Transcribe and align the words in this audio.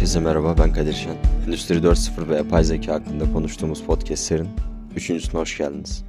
Herkese 0.00 0.20
merhaba 0.20 0.58
ben 0.58 0.72
Kadir 0.72 0.92
Şen. 0.92 1.16
Endüstri 1.46 1.74
4.0 1.74 2.28
ve 2.28 2.36
yapay 2.36 2.64
zeka 2.64 2.94
hakkında 2.94 3.32
konuştuğumuz 3.32 3.82
podcastlerin 3.82 4.48
üçüncüsüne 4.96 5.40
hoş 5.40 5.58
geldiniz. 5.58 6.04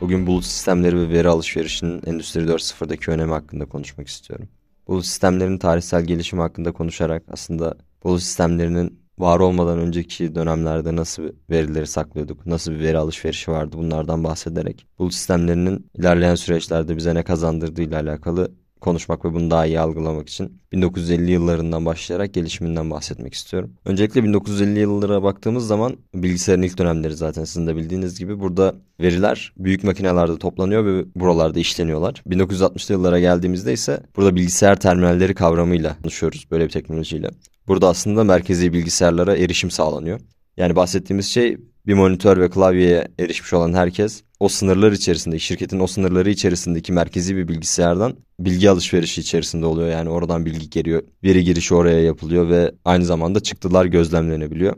Bugün 0.00 0.26
bulut 0.26 0.44
sistemleri 0.44 0.96
ve 0.96 1.08
veri 1.08 1.28
alışverişinin 1.28 2.02
Endüstri 2.06 2.40
4.0'daki 2.40 3.10
önemi 3.10 3.32
hakkında 3.32 3.64
konuşmak 3.64 4.08
istiyorum. 4.08 4.48
Bulut 4.88 5.04
sistemlerinin 5.04 5.58
tarihsel 5.58 6.04
gelişimi 6.04 6.42
hakkında 6.42 6.72
konuşarak 6.72 7.22
aslında 7.28 7.74
bulut 8.04 8.22
sistemlerinin 8.22 9.00
var 9.18 9.40
olmadan 9.40 9.78
önceki 9.78 10.34
dönemlerde 10.34 10.96
nasıl 10.96 11.22
verileri 11.50 11.86
saklıyorduk, 11.86 12.46
nasıl 12.46 12.72
bir 12.72 12.80
veri 12.80 12.98
alışverişi 12.98 13.50
vardı 13.50 13.76
bunlardan 13.78 14.24
bahsederek 14.24 14.86
bulut 14.98 15.14
sistemlerinin 15.14 15.86
ilerleyen 15.94 16.34
süreçlerde 16.34 16.96
bize 16.96 17.14
ne 17.14 17.22
kazandırdığı 17.22 17.82
ile 17.82 17.96
alakalı 17.96 18.50
konuşmak 18.80 19.24
ve 19.24 19.34
bunu 19.34 19.50
daha 19.50 19.66
iyi 19.66 19.80
algılamak 19.80 20.28
için 20.28 20.60
1950 20.72 21.30
yıllarından 21.30 21.86
başlayarak 21.86 22.34
gelişiminden 22.34 22.90
bahsetmek 22.90 23.34
istiyorum. 23.34 23.72
Öncelikle 23.84 24.24
1950 24.24 24.78
yıllara 24.78 25.22
baktığımız 25.22 25.66
zaman 25.66 25.96
bilgisayarın 26.14 26.62
ilk 26.62 26.78
dönemleri 26.78 27.14
zaten 27.14 27.44
sizin 27.44 27.66
de 27.66 27.76
bildiğiniz 27.76 28.18
gibi 28.18 28.40
burada 28.40 28.74
veriler 29.00 29.52
büyük 29.58 29.84
makinelerde 29.84 30.38
toplanıyor 30.38 30.84
ve 30.84 31.04
buralarda 31.14 31.58
işleniyorlar. 31.58 32.22
1960'lı 32.28 32.94
yıllara 32.94 33.20
geldiğimizde 33.20 33.72
ise 33.72 34.00
burada 34.16 34.36
bilgisayar 34.36 34.80
terminalleri 34.80 35.34
kavramıyla 35.34 35.96
konuşuyoruz 36.02 36.46
böyle 36.50 36.64
bir 36.64 36.70
teknolojiyle. 36.70 37.30
Burada 37.68 37.88
aslında 37.88 38.24
merkezi 38.24 38.72
bilgisayarlara 38.72 39.36
erişim 39.36 39.70
sağlanıyor. 39.70 40.20
Yani 40.56 40.76
bahsettiğimiz 40.76 41.26
şey 41.26 41.56
bir 41.86 41.94
monitör 41.94 42.40
ve 42.40 42.50
klavyeye 42.50 43.08
erişmiş 43.18 43.52
olan 43.52 43.72
herkes 43.72 44.22
o 44.40 44.48
sınırlar 44.48 44.92
içerisinde, 44.92 45.38
şirketin 45.38 45.80
o 45.80 45.86
sınırları 45.86 46.30
içerisindeki 46.30 46.92
merkezi 46.92 47.36
bir 47.36 47.48
bilgisayardan 47.48 48.16
bilgi 48.40 48.70
alışverişi 48.70 49.20
içerisinde 49.20 49.66
oluyor. 49.66 49.88
Yani 49.88 50.08
oradan 50.08 50.46
bilgi 50.46 50.70
geliyor, 50.70 51.02
veri 51.24 51.44
girişi 51.44 51.74
oraya 51.74 52.00
yapılıyor 52.00 52.48
ve 52.48 52.72
aynı 52.84 53.04
zamanda 53.04 53.40
çıktılar 53.40 53.84
gözlemlenebiliyor. 53.84 54.76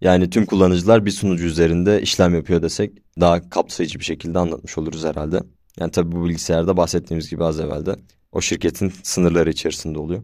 Yani 0.00 0.30
tüm 0.30 0.46
kullanıcılar 0.46 1.06
bir 1.06 1.10
sunucu 1.10 1.44
üzerinde 1.44 2.02
işlem 2.02 2.34
yapıyor 2.34 2.62
desek 2.62 2.92
daha 3.20 3.48
kapsayıcı 3.50 3.98
bir 3.98 4.04
şekilde 4.04 4.38
anlatmış 4.38 4.78
oluruz 4.78 5.04
herhalde. 5.04 5.40
Yani 5.80 5.90
tabii 5.90 6.12
bu 6.12 6.24
bilgisayarda 6.24 6.76
bahsettiğimiz 6.76 7.30
gibi 7.30 7.44
az 7.44 7.60
evvelde 7.60 7.96
o 8.32 8.40
şirketin 8.40 8.92
sınırları 9.02 9.50
içerisinde 9.50 9.98
oluyor. 9.98 10.22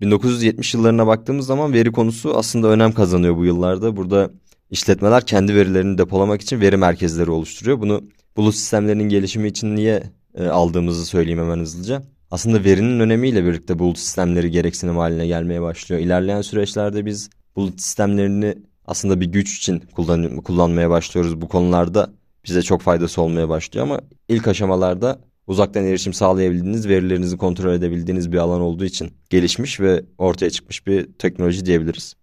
1970 0.00 0.74
yıllarına 0.74 1.06
baktığımız 1.06 1.46
zaman 1.46 1.72
veri 1.72 1.92
konusu 1.92 2.36
aslında 2.36 2.68
önem 2.68 2.92
kazanıyor 2.92 3.36
bu 3.36 3.44
yıllarda. 3.44 3.96
Burada 3.96 4.30
işletmeler 4.70 5.26
kendi 5.26 5.54
verilerini 5.54 5.98
depolamak 5.98 6.40
için 6.40 6.60
veri 6.60 6.76
merkezleri 6.76 7.30
oluşturuyor. 7.30 7.80
Bunu 7.80 8.04
bulut 8.36 8.54
sistemlerinin 8.54 9.08
gelişimi 9.08 9.48
için 9.48 9.76
niye 9.76 10.02
e, 10.34 10.46
aldığımızı 10.46 11.06
söyleyeyim 11.06 11.38
hemen 11.38 11.58
hızlıca. 11.58 12.02
Aslında 12.30 12.64
verinin 12.64 13.00
önemiyle 13.00 13.44
birlikte 13.44 13.78
bulut 13.78 13.98
sistemleri 13.98 14.50
gereksinim 14.50 14.96
haline 14.96 15.26
gelmeye 15.26 15.62
başlıyor. 15.62 16.00
İlerleyen 16.00 16.42
süreçlerde 16.42 17.06
biz 17.06 17.30
bulut 17.56 17.80
sistemlerini 17.80 18.54
aslında 18.84 19.20
bir 19.20 19.26
güç 19.26 19.58
için 19.58 19.78
kullan 19.78 20.36
kullanmaya 20.36 20.90
başlıyoruz. 20.90 21.40
Bu 21.40 21.48
konularda 21.48 22.10
bize 22.44 22.62
çok 22.62 22.80
faydası 22.80 23.22
olmaya 23.22 23.48
başlıyor 23.48 23.86
ama 23.86 24.00
ilk 24.28 24.48
aşamalarda 24.48 25.20
uzaktan 25.46 25.84
erişim 25.84 26.12
sağlayabildiğiniz, 26.12 26.88
verilerinizi 26.88 27.36
kontrol 27.36 27.72
edebildiğiniz 27.72 28.32
bir 28.32 28.38
alan 28.38 28.60
olduğu 28.60 28.84
için 28.84 29.12
gelişmiş 29.30 29.80
ve 29.80 30.04
ortaya 30.18 30.50
çıkmış 30.50 30.86
bir 30.86 31.12
teknoloji 31.12 31.66
diyebiliriz. 31.66 32.14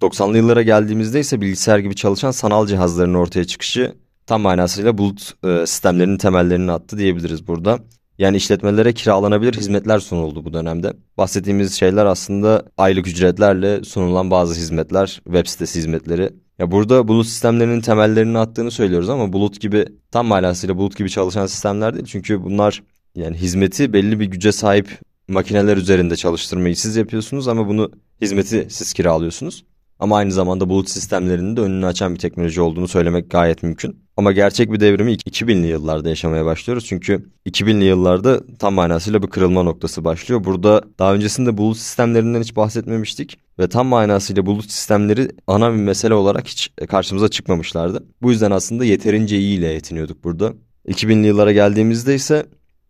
90'lı 0.00 0.36
yıllara 0.36 0.62
geldiğimizde 0.62 1.20
ise 1.20 1.40
bilgisayar 1.40 1.78
gibi 1.78 1.94
çalışan 1.94 2.30
sanal 2.30 2.66
cihazların 2.66 3.14
ortaya 3.14 3.44
çıkışı 3.44 3.94
tam 4.26 4.40
manasıyla 4.40 4.98
bulut 4.98 5.44
e, 5.44 5.66
sistemlerinin 5.66 6.18
temellerini 6.18 6.72
attı 6.72 6.98
diyebiliriz 6.98 7.46
burada. 7.48 7.78
Yani 8.18 8.36
işletmelere 8.36 8.92
kiralanabilir 8.92 9.54
hizmetler 9.54 9.98
sunuldu 9.98 10.44
bu 10.44 10.52
dönemde. 10.52 10.92
Bahsettiğimiz 11.18 11.74
şeyler 11.74 12.06
aslında 12.06 12.64
aylık 12.78 13.08
ücretlerle 13.08 13.84
sunulan 13.84 14.30
bazı 14.30 14.54
hizmetler, 14.54 15.20
web 15.24 15.46
sitesi 15.46 15.78
hizmetleri. 15.78 16.30
Ya 16.58 16.70
burada 16.70 17.08
bulut 17.08 17.26
sistemlerinin 17.26 17.80
temellerini 17.80 18.38
attığını 18.38 18.70
söylüyoruz 18.70 19.08
ama 19.08 19.32
bulut 19.32 19.60
gibi 19.60 19.84
tam 20.10 20.26
manasıyla 20.26 20.76
bulut 20.76 20.96
gibi 20.96 21.10
çalışan 21.10 21.46
sistemler 21.46 21.94
değil. 21.94 22.06
Çünkü 22.06 22.44
bunlar 22.44 22.82
yani 23.14 23.36
hizmeti 23.36 23.92
belli 23.92 24.20
bir 24.20 24.26
güce 24.26 24.52
sahip 24.52 25.00
makineler 25.28 25.76
üzerinde 25.76 26.16
çalıştırmayı 26.16 26.76
siz 26.76 26.96
yapıyorsunuz 26.96 27.48
ama 27.48 27.68
bunu 27.68 27.90
hizmeti 28.20 28.66
siz 28.70 28.92
kiralıyorsunuz. 28.92 29.64
Ama 30.00 30.16
aynı 30.16 30.32
zamanda 30.32 30.68
bulut 30.68 30.90
sistemlerinin 30.90 31.56
de 31.56 31.60
önünü 31.60 31.86
açan 31.86 32.14
bir 32.14 32.18
teknoloji 32.18 32.60
olduğunu 32.60 32.88
söylemek 32.88 33.30
gayet 33.30 33.62
mümkün. 33.62 34.06
Ama 34.16 34.32
gerçek 34.32 34.72
bir 34.72 34.80
devrimi 34.80 35.12
2000'li 35.12 35.66
yıllarda 35.66 36.08
yaşamaya 36.08 36.44
başlıyoruz. 36.44 36.86
Çünkü 36.86 37.26
2000'li 37.46 37.84
yıllarda 37.84 38.40
tam 38.58 38.74
manasıyla 38.74 39.22
bir 39.22 39.26
kırılma 39.26 39.62
noktası 39.62 40.04
başlıyor. 40.04 40.44
Burada 40.44 40.82
daha 40.98 41.14
öncesinde 41.14 41.58
bulut 41.58 41.76
sistemlerinden 41.76 42.40
hiç 42.40 42.56
bahsetmemiştik. 42.56 43.38
Ve 43.58 43.68
tam 43.68 43.86
manasıyla 43.86 44.46
bulut 44.46 44.70
sistemleri 44.70 45.28
ana 45.46 45.72
bir 45.72 45.78
mesele 45.78 46.14
olarak 46.14 46.48
hiç 46.48 46.72
karşımıza 46.88 47.28
çıkmamışlardı. 47.28 48.04
Bu 48.22 48.30
yüzden 48.30 48.50
aslında 48.50 48.84
yeterince 48.84 49.38
iyi 49.38 49.58
ile 49.58 49.66
yetiniyorduk 49.66 50.24
burada. 50.24 50.52
2000'li 50.88 51.26
yıllara 51.26 51.52
geldiğimizde 51.52 52.14
ise 52.14 52.46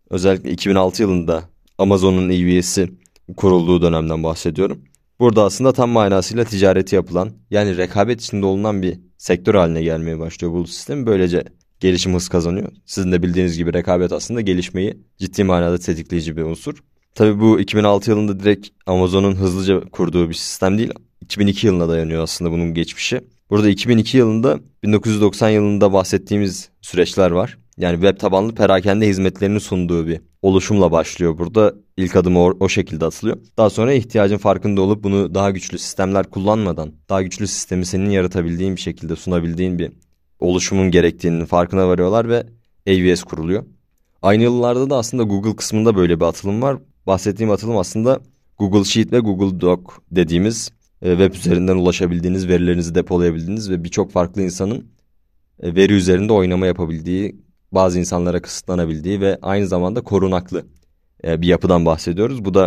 özellikle 0.09 0.51
2006 0.51 1.01
yılında 1.01 1.43
Amazon'un 1.77 2.29
EVS'i 2.29 2.89
kurulduğu 3.37 3.81
dönemden 3.81 4.23
bahsediyorum. 4.23 4.79
Burada 5.19 5.43
aslında 5.43 5.73
tam 5.73 5.89
manasıyla 5.89 6.43
ticareti 6.43 6.95
yapılan 6.95 7.31
yani 7.51 7.77
rekabet 7.77 8.21
içinde 8.21 8.45
olunan 8.45 8.81
bir 8.81 8.99
sektör 9.17 9.55
haline 9.55 9.83
gelmeye 9.83 10.19
başlıyor 10.19 10.53
bulut 10.53 10.69
sistemi. 10.69 11.05
Böylece 11.05 11.43
gelişim 11.79 12.13
hız 12.13 12.29
kazanıyor. 12.29 12.71
Sizin 12.85 13.11
de 13.11 13.23
bildiğiniz 13.23 13.57
gibi 13.57 13.73
rekabet 13.73 14.11
aslında 14.11 14.41
gelişmeyi 14.41 14.97
ciddi 15.17 15.43
manada 15.43 15.77
tetikleyici 15.77 16.37
bir 16.37 16.41
unsur. 16.41 16.83
Tabi 17.15 17.39
bu 17.39 17.59
2006 17.59 18.09
yılında 18.11 18.39
direkt 18.39 18.67
Amazon'un 18.85 19.35
hızlıca 19.35 19.81
kurduğu 19.81 20.29
bir 20.29 20.33
sistem 20.33 20.77
değil. 20.77 20.91
2002 21.21 21.67
yılına 21.67 21.89
dayanıyor 21.89 22.23
aslında 22.23 22.51
bunun 22.51 22.73
geçmişi. 22.73 23.21
Burada 23.49 23.69
2002 23.69 24.17
yılında 24.17 24.59
1990 24.83 25.49
yılında 25.49 25.93
bahsettiğimiz 25.93 26.69
süreçler 26.81 27.31
var. 27.31 27.57
Yani 27.77 27.93
web 27.93 28.19
tabanlı 28.19 28.55
perakende 28.55 29.07
hizmetlerini 29.07 29.59
sunduğu 29.59 30.07
bir 30.07 30.21
oluşumla 30.41 30.91
başlıyor 30.91 31.37
burada. 31.37 31.73
İlk 31.97 32.15
adımı 32.15 32.39
o, 32.39 32.57
o 32.59 32.69
şekilde 32.69 33.05
atılıyor. 33.05 33.37
Daha 33.57 33.69
sonra 33.69 33.93
ihtiyacın 33.93 34.37
farkında 34.37 34.81
olup 34.81 35.03
bunu 35.03 35.35
daha 35.35 35.51
güçlü 35.51 35.77
sistemler 35.77 36.29
kullanmadan, 36.29 36.91
daha 37.09 37.21
güçlü 37.21 37.47
sistemi 37.47 37.85
senin 37.85 38.09
yaratabildiğin 38.09 38.75
bir 38.75 38.81
şekilde 38.81 39.15
sunabildiğin 39.15 39.79
bir 39.79 39.91
oluşumun 40.39 40.91
gerektiğinin 40.91 41.45
farkına 41.45 41.87
varıyorlar 41.87 42.29
ve 42.29 42.45
AWS 42.87 43.23
kuruluyor. 43.23 43.65
Aynı 44.21 44.43
yıllarda 44.43 44.89
da 44.89 44.97
aslında 44.97 45.23
Google 45.23 45.55
kısmında 45.55 45.95
böyle 45.95 46.19
bir 46.19 46.25
atılım 46.25 46.61
var. 46.61 46.77
Bahsettiğim 47.07 47.51
atılım 47.51 47.77
aslında 47.77 48.19
Google 48.57 48.83
Sheet 48.83 49.11
ve 49.11 49.19
Google 49.19 49.61
Doc 49.61 49.81
dediğimiz 50.11 50.71
e, 51.01 51.09
web 51.09 51.33
üzerinden 51.33 51.75
ulaşabildiğiniz, 51.75 52.47
verilerinizi 52.47 52.95
depolayabildiğiniz 52.95 53.69
ve 53.69 53.83
birçok 53.83 54.11
farklı 54.11 54.41
insanın 54.41 54.87
e, 55.59 55.75
veri 55.75 55.93
üzerinde 55.93 56.33
oynama 56.33 56.67
yapabildiği, 56.67 57.46
bazı 57.71 57.99
insanlara 57.99 58.41
kısıtlanabildiği 58.41 59.21
ve 59.21 59.37
aynı 59.41 59.67
zamanda 59.67 60.01
korunaklı 60.01 60.65
e, 61.23 61.41
bir 61.41 61.47
yapıdan 61.47 61.85
bahsediyoruz. 61.85 62.45
Bu 62.45 62.53
da 62.53 62.63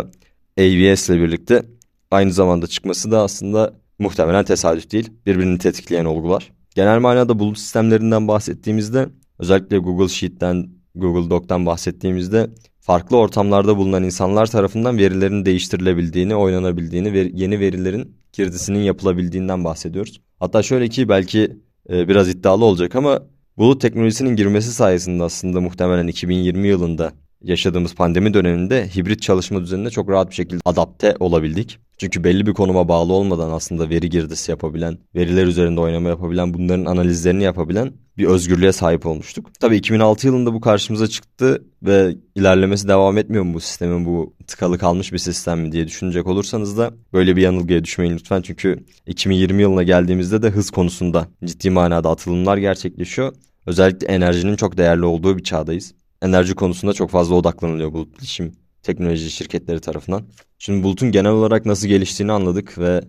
AWS 0.59 1.09
ile 1.09 1.21
birlikte 1.21 1.65
aynı 2.11 2.33
zamanda 2.33 2.67
çıkması 2.67 3.11
da 3.11 3.21
aslında 3.21 3.73
muhtemelen 3.99 4.45
tesadüf 4.45 4.91
değil. 4.91 5.09
Birbirini 5.25 5.57
tetikleyen 5.57 6.05
olgular. 6.05 6.51
Genel 6.75 6.99
manada 6.99 7.39
bulut 7.39 7.57
sistemlerinden 7.57 8.27
bahsettiğimizde 8.27 9.09
özellikle 9.39 9.77
Google 9.77 10.07
Sheet'ten, 10.07 10.69
Google 10.95 11.29
Doc'tan 11.29 11.65
bahsettiğimizde 11.65 12.49
farklı 12.79 13.17
ortamlarda 13.17 13.77
bulunan 13.77 14.03
insanlar 14.03 14.45
tarafından 14.45 14.97
verilerin 14.97 15.45
değiştirilebildiğini, 15.45 16.35
oynanabildiğini 16.35 17.13
ve 17.13 17.31
yeni 17.33 17.59
verilerin 17.59 18.15
girdisinin 18.33 18.79
yapılabildiğinden 18.79 19.63
bahsediyoruz. 19.63 20.21
Hatta 20.39 20.63
şöyle 20.63 20.87
ki 20.87 21.09
belki 21.09 21.57
e, 21.89 22.07
biraz 22.07 22.29
iddialı 22.29 22.65
olacak 22.65 22.95
ama 22.95 23.19
bulut 23.57 23.81
teknolojisinin 23.81 24.35
girmesi 24.35 24.73
sayesinde 24.73 25.23
aslında 25.23 25.61
muhtemelen 25.61 26.07
2020 26.07 26.67
yılında 26.67 27.13
yaşadığımız 27.43 27.95
pandemi 27.95 28.33
döneminde 28.33 28.89
hibrit 28.95 29.21
çalışma 29.21 29.61
düzenine 29.61 29.89
çok 29.89 30.09
rahat 30.09 30.29
bir 30.29 30.35
şekilde 30.35 30.61
adapte 30.65 31.15
olabildik. 31.19 31.79
Çünkü 31.97 32.23
belli 32.23 32.47
bir 32.47 32.53
konuma 32.53 32.87
bağlı 32.87 33.13
olmadan 33.13 33.51
aslında 33.51 33.89
veri 33.89 34.09
girdisi 34.09 34.51
yapabilen, 34.51 34.97
veriler 35.15 35.45
üzerinde 35.45 35.79
oynama 35.79 36.09
yapabilen, 36.09 36.53
bunların 36.53 36.85
analizlerini 36.85 37.43
yapabilen 37.43 37.93
bir 38.17 38.25
özgürlüğe 38.25 38.71
sahip 38.71 39.05
olmuştuk. 39.05 39.49
Tabii 39.59 39.75
2006 39.75 40.27
yılında 40.27 40.53
bu 40.53 40.61
karşımıza 40.61 41.07
çıktı 41.07 41.63
ve 41.83 42.15
ilerlemesi 42.35 42.87
devam 42.87 43.17
etmiyor 43.17 43.43
mu 43.43 43.53
bu 43.53 43.59
sistemin 43.59 44.05
bu 44.05 44.33
tıkalı 44.47 44.77
kalmış 44.77 45.13
bir 45.13 45.17
sistem 45.17 45.59
mi 45.59 45.71
diye 45.71 45.87
düşünecek 45.87 46.27
olursanız 46.27 46.77
da 46.77 46.91
böyle 47.13 47.35
bir 47.35 47.41
yanılgıya 47.41 47.83
düşmeyin 47.83 48.13
lütfen. 48.13 48.41
Çünkü 48.41 48.85
2020 49.07 49.61
yılına 49.61 49.83
geldiğimizde 49.83 50.41
de 50.41 50.49
hız 50.49 50.71
konusunda 50.71 51.27
ciddi 51.45 51.69
manada 51.69 52.09
atılımlar 52.09 52.57
gerçekleşiyor. 52.57 53.33
Özellikle 53.65 54.07
enerjinin 54.07 54.55
çok 54.55 54.77
değerli 54.77 55.05
olduğu 55.05 55.37
bir 55.37 55.43
çağdayız 55.43 55.93
enerji 56.21 56.55
konusunda 56.55 56.93
çok 56.93 57.09
fazla 57.09 57.35
odaklanılıyor 57.35 57.93
bulut 57.93 58.17
bilişim 58.17 58.51
teknoloji 58.83 59.31
şirketleri 59.31 59.79
tarafından. 59.79 60.23
Şimdi 60.59 60.83
bulutun 60.83 61.11
genel 61.11 61.31
olarak 61.31 61.65
nasıl 61.65 61.87
geliştiğini 61.87 62.31
anladık 62.31 62.77
ve 62.77 63.01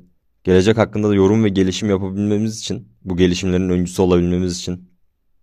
gelecek 0.44 0.78
hakkında 0.78 1.08
da 1.08 1.14
yorum 1.14 1.44
ve 1.44 1.48
gelişim 1.48 1.90
yapabilmemiz 1.90 2.60
için, 2.60 2.88
bu 3.04 3.16
gelişimlerin 3.16 3.68
öncüsü 3.68 4.02
olabilmemiz 4.02 4.58
için 4.58 4.92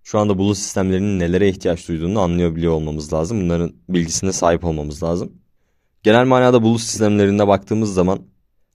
şu 0.04 0.20
anda 0.20 0.38
bulut 0.38 0.58
sistemlerinin 0.58 1.20
nelere 1.20 1.50
ihtiyaç 1.50 1.88
duyduğunu 1.88 2.20
anlayabiliyor 2.20 2.74
olmamız 2.74 3.14
lazım. 3.14 3.42
Bunların 3.42 3.74
bilgisine 3.90 4.32
sahip 4.32 4.66
olmamız 4.66 5.04
lazım. 5.04 5.34
Genel 6.04 6.26
manada 6.26 6.64
bulut 6.64 6.82
sistemlerinde 6.82 7.48
baktığımız 7.48 7.94
zaman 7.94 8.20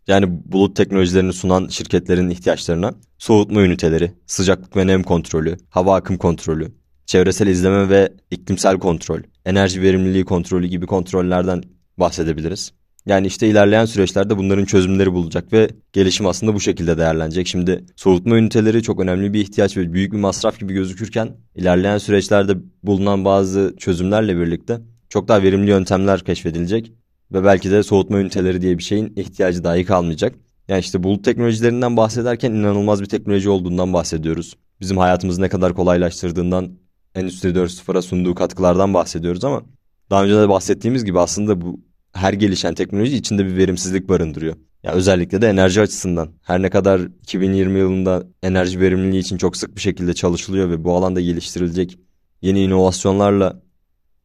yani 0.06 0.26
bulut 0.52 0.76
teknolojilerini 0.76 1.32
sunan 1.32 1.68
şirketlerin 1.68 2.30
ihtiyaçlarına 2.30 2.94
soğutma 3.18 3.62
üniteleri, 3.62 4.12
sıcaklık 4.26 4.76
ve 4.76 4.86
nem 4.86 5.02
kontrolü, 5.02 5.56
hava 5.70 5.96
akım 5.96 6.16
kontrolü, 6.16 6.72
çevresel 7.06 7.46
izleme 7.46 7.88
ve 7.88 8.12
iklimsel 8.30 8.78
kontrol, 8.78 9.20
enerji 9.44 9.82
verimliliği 9.82 10.24
kontrolü 10.24 10.66
gibi 10.66 10.86
kontrollerden 10.86 11.62
bahsedebiliriz. 11.98 12.72
Yani 13.06 13.26
işte 13.26 13.48
ilerleyen 13.48 13.84
süreçlerde 13.84 14.38
bunların 14.38 14.64
çözümleri 14.64 15.12
bulacak 15.12 15.52
ve 15.52 15.68
gelişim 15.92 16.26
aslında 16.26 16.54
bu 16.54 16.60
şekilde 16.60 16.98
değerlenecek. 16.98 17.46
Şimdi 17.46 17.84
soğutma 17.96 18.36
üniteleri 18.36 18.82
çok 18.82 19.00
önemli 19.00 19.32
bir 19.32 19.40
ihtiyaç 19.40 19.76
ve 19.76 19.92
büyük 19.92 20.12
bir 20.12 20.18
masraf 20.18 20.60
gibi 20.60 20.72
gözükürken 20.72 21.28
ilerleyen 21.54 21.98
süreçlerde 21.98 22.56
bulunan 22.82 23.24
bazı 23.24 23.74
çözümlerle 23.78 24.36
birlikte 24.36 24.80
çok 25.08 25.28
daha 25.28 25.42
verimli 25.42 25.70
yöntemler 25.70 26.20
keşfedilecek 26.20 26.92
ve 27.32 27.44
belki 27.44 27.70
de 27.70 27.82
soğutma 27.82 28.20
üniteleri 28.20 28.62
diye 28.62 28.78
bir 28.78 28.82
şeyin 28.82 29.12
ihtiyacı 29.16 29.64
dahi 29.64 29.84
kalmayacak. 29.84 30.34
Yani 30.68 30.80
işte 30.80 31.02
bulut 31.02 31.24
teknolojilerinden 31.24 31.96
bahsederken 31.96 32.52
inanılmaz 32.52 33.00
bir 33.00 33.06
teknoloji 33.06 33.48
olduğundan 33.48 33.92
bahsediyoruz. 33.92 34.56
Bizim 34.80 34.98
hayatımızı 34.98 35.42
ne 35.42 35.48
kadar 35.48 35.74
kolaylaştırdığından, 35.74 36.70
Endüstri 37.14 37.48
4.0'a 37.48 38.02
sunduğu 38.02 38.34
katkılardan 38.34 38.94
bahsediyoruz 38.94 39.44
ama 39.44 39.62
daha 40.10 40.24
önce 40.24 40.34
de 40.36 40.48
bahsettiğimiz 40.48 41.04
gibi 41.04 41.20
aslında 41.20 41.60
bu 41.60 41.80
her 42.12 42.32
gelişen 42.32 42.74
teknoloji 42.74 43.16
içinde 43.16 43.46
bir 43.46 43.56
verimsizlik 43.56 44.08
barındırıyor. 44.08 44.56
Ya 44.82 44.92
özellikle 44.92 45.42
de 45.42 45.48
enerji 45.48 45.80
açısından. 45.80 46.28
Her 46.42 46.62
ne 46.62 46.70
kadar 46.70 47.00
2020 47.22 47.78
yılında 47.78 48.26
enerji 48.42 48.80
verimliliği 48.80 49.20
için 49.20 49.36
çok 49.36 49.56
sık 49.56 49.76
bir 49.76 49.80
şekilde 49.80 50.14
çalışılıyor 50.14 50.70
ve 50.70 50.84
bu 50.84 50.96
alanda 50.96 51.20
geliştirilecek 51.20 51.98
yeni 52.42 52.62
inovasyonlarla 52.62 53.62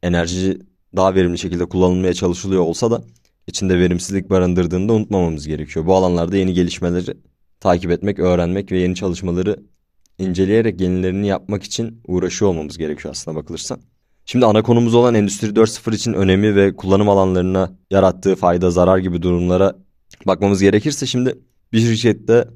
enerji 0.04 0.60
daha 0.96 1.16
verimli 1.16 1.38
şekilde 1.38 1.66
kullanılmaya 1.66 2.14
çalışılıyor 2.14 2.62
olsa 2.62 2.92
da 2.92 3.04
içinde 3.48 3.80
verimsizlik 3.80 4.30
barındırdığını 4.30 4.90
da 4.90 4.94
unutmamamız 4.94 5.48
gerekiyor. 5.48 5.86
Bu 5.86 5.96
alanlarda 5.96 6.38
yeni 6.38 6.54
gelişmeleri 6.54 7.14
takip 7.60 7.92
etmek, 7.92 8.20
öğrenmek 8.20 8.72
ve 8.72 8.80
yeni 8.80 8.96
çalışmaları 8.96 9.60
inceleyerek 10.20 10.82
yenilerini 10.82 11.28
yapmak 11.28 11.64
için 11.64 12.02
uğraşıyor 12.08 12.52
olmamız 12.52 12.78
gerekiyor 12.78 13.12
aslında 13.12 13.38
bakılırsa. 13.38 13.78
Şimdi 14.26 14.46
ana 14.46 14.62
konumuz 14.62 14.96
olan 14.96 15.16
Endüstri 15.16 15.48
4.0 15.48 15.96
için 15.96 16.14
önemi 16.14 16.56
ve 16.56 16.76
kullanım 16.76 17.10
alanlarına 17.10 17.72
yarattığı 17.92 18.36
fayda, 18.36 18.72
zarar 18.72 18.98
gibi 18.98 19.22
durumlara 19.22 19.76
bakmamız 20.28 20.62
gerekirse 20.62 21.06
şimdi 21.06 21.40
bir 21.74 21.80
şirkette 21.80 22.48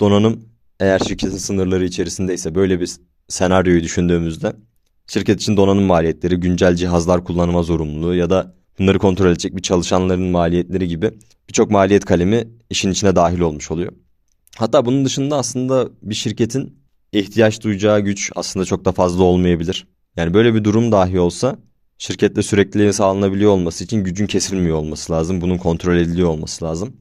donanım 0.00 0.44
eğer 0.80 0.98
şirketin 0.98 1.36
sınırları 1.36 1.84
içerisindeyse 1.84 2.54
böyle 2.54 2.80
bir 2.80 2.90
senaryoyu 3.28 3.82
düşündüğümüzde 3.82 4.52
şirket 5.06 5.40
için 5.40 5.56
donanım 5.56 5.84
maliyetleri, 5.84 6.36
güncel 6.36 6.74
cihazlar 6.74 7.24
kullanıma 7.24 7.62
zorunluluğu 7.62 8.14
ya 8.14 8.30
da 8.30 8.54
bunları 8.78 8.98
kontrol 8.98 9.30
edecek 9.30 9.56
bir 9.56 9.62
çalışanların 9.62 10.30
maliyetleri 10.30 10.88
gibi 10.88 11.10
birçok 11.48 11.70
maliyet 11.70 12.04
kalemi 12.04 12.48
işin 12.70 12.90
içine 12.90 13.16
dahil 13.16 13.40
olmuş 13.40 13.70
oluyor. 13.70 13.92
Hatta 14.56 14.86
bunun 14.86 15.04
dışında 15.04 15.36
aslında 15.36 15.88
bir 16.02 16.14
şirketin 16.14 16.83
ihtiyaç 17.20 17.62
duyacağı 17.62 18.00
güç 18.00 18.32
aslında 18.36 18.66
çok 18.66 18.84
da 18.84 18.92
fazla 18.92 19.24
olmayabilir. 19.24 19.86
Yani 20.16 20.34
böyle 20.34 20.54
bir 20.54 20.64
durum 20.64 20.92
dahi 20.92 21.20
olsa 21.20 21.56
şirkette 21.98 22.42
sürekliliğin 22.42 22.90
sağlanabiliyor 22.90 23.50
olması 23.50 23.84
için 23.84 24.04
gücün 24.04 24.26
kesilmiyor 24.26 24.76
olması 24.76 25.12
lazım. 25.12 25.40
Bunun 25.40 25.58
kontrol 25.58 25.96
ediliyor 25.96 26.28
olması 26.28 26.64
lazım. 26.64 26.96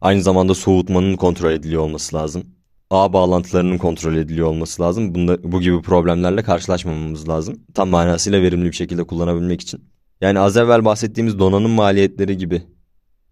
Aynı 0.00 0.22
zamanda 0.22 0.54
soğutmanın 0.54 1.16
kontrol 1.16 1.52
ediliyor 1.52 1.82
olması 1.82 2.16
lazım. 2.16 2.44
Ağ 2.90 3.12
bağlantılarının 3.12 3.78
kontrol 3.78 4.16
ediliyor 4.16 4.46
olması 4.46 4.82
lazım. 4.82 5.14
Bunda, 5.14 5.52
bu 5.52 5.60
gibi 5.60 5.82
problemlerle 5.82 6.42
karşılaşmamamız 6.42 7.28
lazım. 7.28 7.60
Tam 7.74 7.88
manasıyla 7.88 8.42
verimli 8.42 8.66
bir 8.66 8.76
şekilde 8.76 9.04
kullanabilmek 9.04 9.60
için. 9.60 9.80
Yani 10.20 10.38
az 10.38 10.56
evvel 10.56 10.84
bahsettiğimiz 10.84 11.38
donanım 11.38 11.70
maliyetleri 11.70 12.36
gibi 12.36 12.62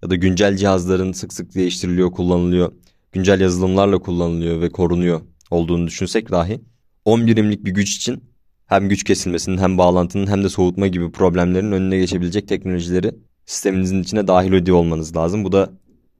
ya 0.02 0.10
da 0.10 0.14
güncel 0.14 0.56
cihazların 0.56 1.12
sık 1.12 1.32
sık 1.32 1.54
değiştiriliyor, 1.54 2.10
kullanılıyor. 2.10 2.72
Güncel 3.12 3.40
yazılımlarla 3.40 3.98
kullanılıyor 3.98 4.60
ve 4.60 4.68
korunuyor 4.68 5.20
olduğunu 5.50 5.86
düşünsek 5.86 6.30
dahi 6.30 6.60
10 7.04 7.26
birimlik 7.26 7.64
bir 7.64 7.70
güç 7.70 7.96
için 7.96 8.24
hem 8.66 8.88
güç 8.88 9.04
kesilmesinin 9.04 9.58
hem 9.58 9.78
bağlantının 9.78 10.26
hem 10.26 10.44
de 10.44 10.48
soğutma 10.48 10.86
gibi 10.86 11.12
problemlerin 11.12 11.72
önüne 11.72 11.98
geçebilecek 11.98 12.48
teknolojileri 12.48 13.12
sisteminizin 13.46 14.02
içine 14.02 14.26
dahil 14.26 14.52
ediyor 14.52 14.76
olmanız 14.76 15.16
lazım. 15.16 15.44
Bu 15.44 15.52
da 15.52 15.72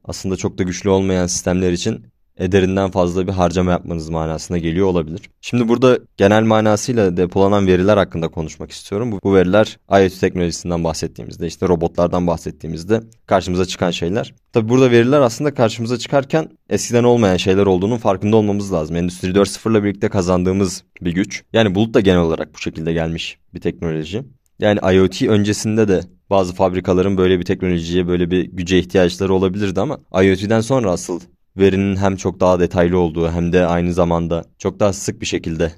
aslında 0.04 0.36
çok 0.36 0.58
da 0.58 0.62
güçlü 0.62 0.90
olmayan 0.90 1.26
sistemler 1.26 1.72
için 1.72 2.06
ederinden 2.38 2.90
fazla 2.90 3.26
bir 3.26 3.32
harcama 3.32 3.70
yapmanız 3.70 4.08
manasına 4.08 4.58
geliyor 4.58 4.86
olabilir. 4.86 5.20
Şimdi 5.40 5.68
burada 5.68 5.98
genel 6.16 6.42
manasıyla 6.42 7.16
depolanan 7.16 7.66
veriler 7.66 7.96
hakkında 7.96 8.28
konuşmak 8.28 8.70
istiyorum. 8.70 9.12
Bu, 9.22 9.34
veriler 9.34 9.78
IoT 9.90 10.20
teknolojisinden 10.20 10.84
bahsettiğimizde 10.84 11.46
işte 11.46 11.68
robotlardan 11.68 12.26
bahsettiğimizde 12.26 13.00
karşımıza 13.26 13.64
çıkan 13.64 13.90
şeyler. 13.90 14.34
Tabi 14.52 14.68
burada 14.68 14.90
veriler 14.90 15.20
aslında 15.20 15.54
karşımıza 15.54 15.98
çıkarken 15.98 16.48
eskiden 16.70 17.04
olmayan 17.04 17.36
şeyler 17.36 17.66
olduğunun 17.66 17.98
farkında 17.98 18.36
olmamız 18.36 18.72
lazım. 18.72 18.96
Endüstri 18.96 19.28
4.0 19.28 19.70
ile 19.70 19.84
birlikte 19.84 20.08
kazandığımız 20.08 20.84
bir 21.00 21.12
güç. 21.12 21.42
Yani 21.52 21.74
bulut 21.74 21.94
da 21.94 22.00
genel 22.00 22.20
olarak 22.20 22.54
bu 22.54 22.58
şekilde 22.58 22.92
gelmiş 22.92 23.38
bir 23.54 23.60
teknoloji. 23.60 24.22
Yani 24.58 24.94
IoT 24.94 25.22
öncesinde 25.22 25.88
de 25.88 26.00
bazı 26.30 26.54
fabrikaların 26.54 27.16
böyle 27.16 27.38
bir 27.38 27.44
teknolojiye, 27.44 28.08
böyle 28.08 28.30
bir 28.30 28.44
güce 28.44 28.78
ihtiyaçları 28.78 29.34
olabilirdi 29.34 29.80
ama 29.80 29.98
IoT'den 30.22 30.60
sonra 30.60 30.90
asıl 30.90 31.20
verinin 31.56 31.96
hem 31.96 32.16
çok 32.16 32.40
daha 32.40 32.60
detaylı 32.60 32.98
olduğu 32.98 33.30
hem 33.30 33.52
de 33.52 33.66
aynı 33.66 33.92
zamanda 33.92 34.44
çok 34.58 34.80
daha 34.80 34.92
sık 34.92 35.20
bir 35.20 35.26
şekilde 35.26 35.72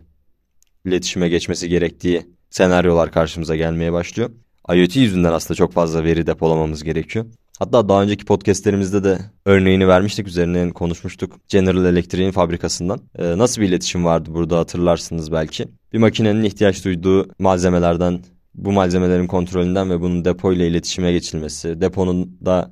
iletişime 0.84 1.28
geçmesi 1.28 1.68
gerektiği 1.68 2.26
senaryolar 2.50 3.12
karşımıza 3.12 3.56
gelmeye 3.56 3.92
başlıyor. 3.92 4.30
IoT 4.74 4.96
yüzünden 4.96 5.32
aslında 5.32 5.56
çok 5.56 5.72
fazla 5.72 6.04
veri 6.04 6.26
depolamamız 6.26 6.84
gerekiyor. 6.84 7.26
Hatta 7.58 7.88
daha 7.88 8.02
önceki 8.02 8.24
podcastlerimizde 8.24 9.04
de 9.04 9.18
örneğini 9.44 9.88
vermiştik, 9.88 10.28
üzerine 10.28 10.70
konuşmuştuk. 10.70 11.36
General 11.48 11.84
Electric'in 11.84 12.30
fabrikasından. 12.30 13.00
Ee, 13.18 13.38
nasıl 13.38 13.62
bir 13.62 13.68
iletişim 13.68 14.04
vardı 14.04 14.30
burada 14.34 14.58
hatırlarsınız 14.58 15.32
belki. 15.32 15.68
Bir 15.92 15.98
makinenin 15.98 16.42
ihtiyaç 16.42 16.84
duyduğu 16.84 17.28
malzemelerden, 17.38 18.20
bu 18.54 18.72
malzemelerin 18.72 19.26
kontrolünden 19.26 19.90
ve 19.90 20.00
bunun 20.00 20.24
depo 20.24 20.52
ile 20.52 20.68
iletişime 20.68 21.12
geçilmesi, 21.12 21.80
deponun 21.80 22.38
da 22.44 22.70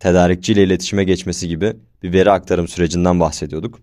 tedarikçiyle 0.00 0.64
iletişime 0.64 1.04
geçmesi 1.04 1.48
gibi 1.48 1.72
bir 2.02 2.12
veri 2.12 2.30
aktarım 2.30 2.68
sürecinden 2.68 3.20
bahsediyorduk. 3.20 3.80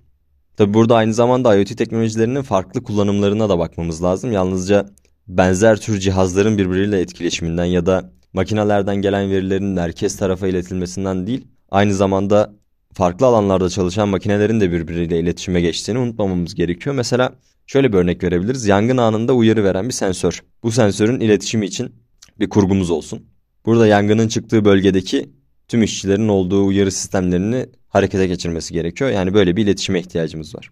Tabi 0.57 0.73
burada 0.73 0.95
aynı 0.95 1.13
zamanda 1.13 1.55
IoT 1.55 1.77
teknolojilerinin 1.77 2.41
farklı 2.41 2.83
kullanımlarına 2.83 3.49
da 3.49 3.59
bakmamız 3.59 4.03
lazım. 4.03 4.31
Yalnızca 4.31 4.85
benzer 5.27 5.81
tür 5.81 5.99
cihazların 5.99 6.57
birbiriyle 6.57 7.01
etkileşiminden 7.01 7.65
ya 7.65 7.85
da 7.85 8.11
makinelerden 8.33 8.95
gelen 8.95 9.31
verilerin 9.31 9.65
merkez 9.65 10.17
tarafa 10.17 10.47
iletilmesinden 10.47 11.27
değil, 11.27 11.47
aynı 11.71 11.93
zamanda 11.93 12.53
farklı 12.93 13.25
alanlarda 13.25 13.69
çalışan 13.69 14.09
makinelerin 14.09 14.59
de 14.59 14.71
birbiriyle 14.71 15.19
iletişime 15.19 15.61
geçtiğini 15.61 15.99
unutmamamız 15.99 16.55
gerekiyor. 16.55 16.95
Mesela 16.95 17.33
şöyle 17.67 17.93
bir 17.93 17.97
örnek 17.97 18.23
verebiliriz. 18.23 18.65
Yangın 18.65 18.97
anında 18.97 19.33
uyarı 19.33 19.63
veren 19.63 19.87
bir 19.87 19.93
sensör. 19.93 20.43
Bu 20.63 20.71
sensörün 20.71 21.19
iletişimi 21.19 21.65
için 21.65 21.95
bir 22.39 22.49
kurgumuz 22.49 22.89
olsun. 22.89 23.25
Burada 23.65 23.87
yangının 23.87 24.27
çıktığı 24.27 24.65
bölgedeki 24.65 25.29
tüm 25.67 25.83
işçilerin 25.83 26.27
olduğu 26.27 26.65
uyarı 26.65 26.91
sistemlerini 26.91 27.65
harekete 27.89 28.27
geçirmesi 28.27 28.73
gerekiyor. 28.73 29.09
Yani 29.09 29.33
böyle 29.33 29.55
bir 29.55 29.63
iletişime 29.63 29.99
ihtiyacımız 29.99 30.55
var. 30.55 30.69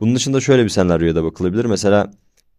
Bunun 0.00 0.14
dışında 0.14 0.40
şöyle 0.40 0.64
bir 0.64 0.68
senaryoya 0.68 1.14
da 1.14 1.24
bakılabilir. 1.24 1.64
Mesela 1.64 2.10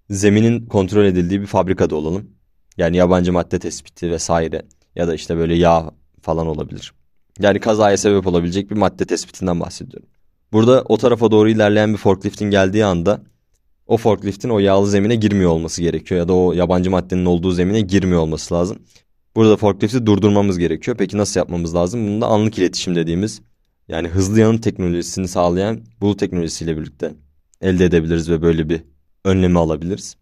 zeminin 0.09 0.65
kontrol 0.65 1.05
edildiği 1.05 1.41
bir 1.41 1.45
fabrikada 1.45 1.95
olalım. 1.95 2.29
Yani 2.77 2.97
yabancı 2.97 3.33
madde 3.33 3.59
tespiti 3.59 4.11
vesaire 4.11 4.65
ya 4.95 5.07
da 5.07 5.15
işte 5.15 5.37
böyle 5.37 5.55
yağ 5.55 5.91
falan 6.21 6.47
olabilir. 6.47 6.93
Yani 7.39 7.59
kazaya 7.59 7.97
sebep 7.97 8.27
olabilecek 8.27 8.71
bir 8.71 8.75
madde 8.75 9.05
tespitinden 9.05 9.59
bahsediyorum. 9.59 10.09
Burada 10.51 10.83
o 10.89 10.97
tarafa 10.97 11.31
doğru 11.31 11.49
ilerleyen 11.49 11.93
bir 11.93 11.97
forkliftin 11.97 12.51
geldiği 12.51 12.85
anda 12.85 13.21
o 13.87 13.97
forkliftin 13.97 14.49
o 14.49 14.59
yağlı 14.59 14.87
zemine 14.87 15.15
girmiyor 15.15 15.51
olması 15.51 15.81
gerekiyor 15.81 16.19
ya 16.19 16.27
da 16.27 16.33
o 16.33 16.53
yabancı 16.53 16.91
maddenin 16.91 17.25
olduğu 17.25 17.51
zemine 17.51 17.81
girmiyor 17.81 18.21
olması 18.21 18.53
lazım. 18.53 18.79
Burada 19.35 19.57
forklifti 19.57 20.05
durdurmamız 20.05 20.57
gerekiyor. 20.57 20.97
Peki 20.97 21.17
nasıl 21.17 21.39
yapmamız 21.39 21.75
lazım? 21.75 22.07
Bunu 22.07 22.21
da 22.21 22.27
anlık 22.27 22.57
iletişim 22.57 22.95
dediğimiz 22.95 23.41
yani 23.87 24.07
hızlı 24.07 24.39
yanıt 24.39 24.63
teknolojisini 24.63 25.27
sağlayan 25.27 25.81
bulut 26.01 26.19
teknolojisiyle 26.19 26.77
birlikte 26.77 27.13
elde 27.61 27.85
edebiliriz 27.85 28.29
ve 28.29 28.41
böyle 28.41 28.69
bir 28.69 28.83
önlemi 29.25 29.59
alabiliriz. 29.59 30.15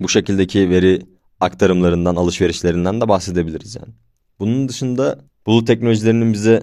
Bu 0.00 0.08
şekildeki 0.08 0.70
veri 0.70 1.02
aktarımlarından, 1.40 2.16
alışverişlerinden 2.16 3.00
de 3.00 3.08
bahsedebiliriz 3.08 3.76
yani. 3.76 3.94
Bunun 4.38 4.68
dışında 4.68 5.18
bulut 5.46 5.66
teknolojilerinin 5.66 6.32
bize 6.32 6.62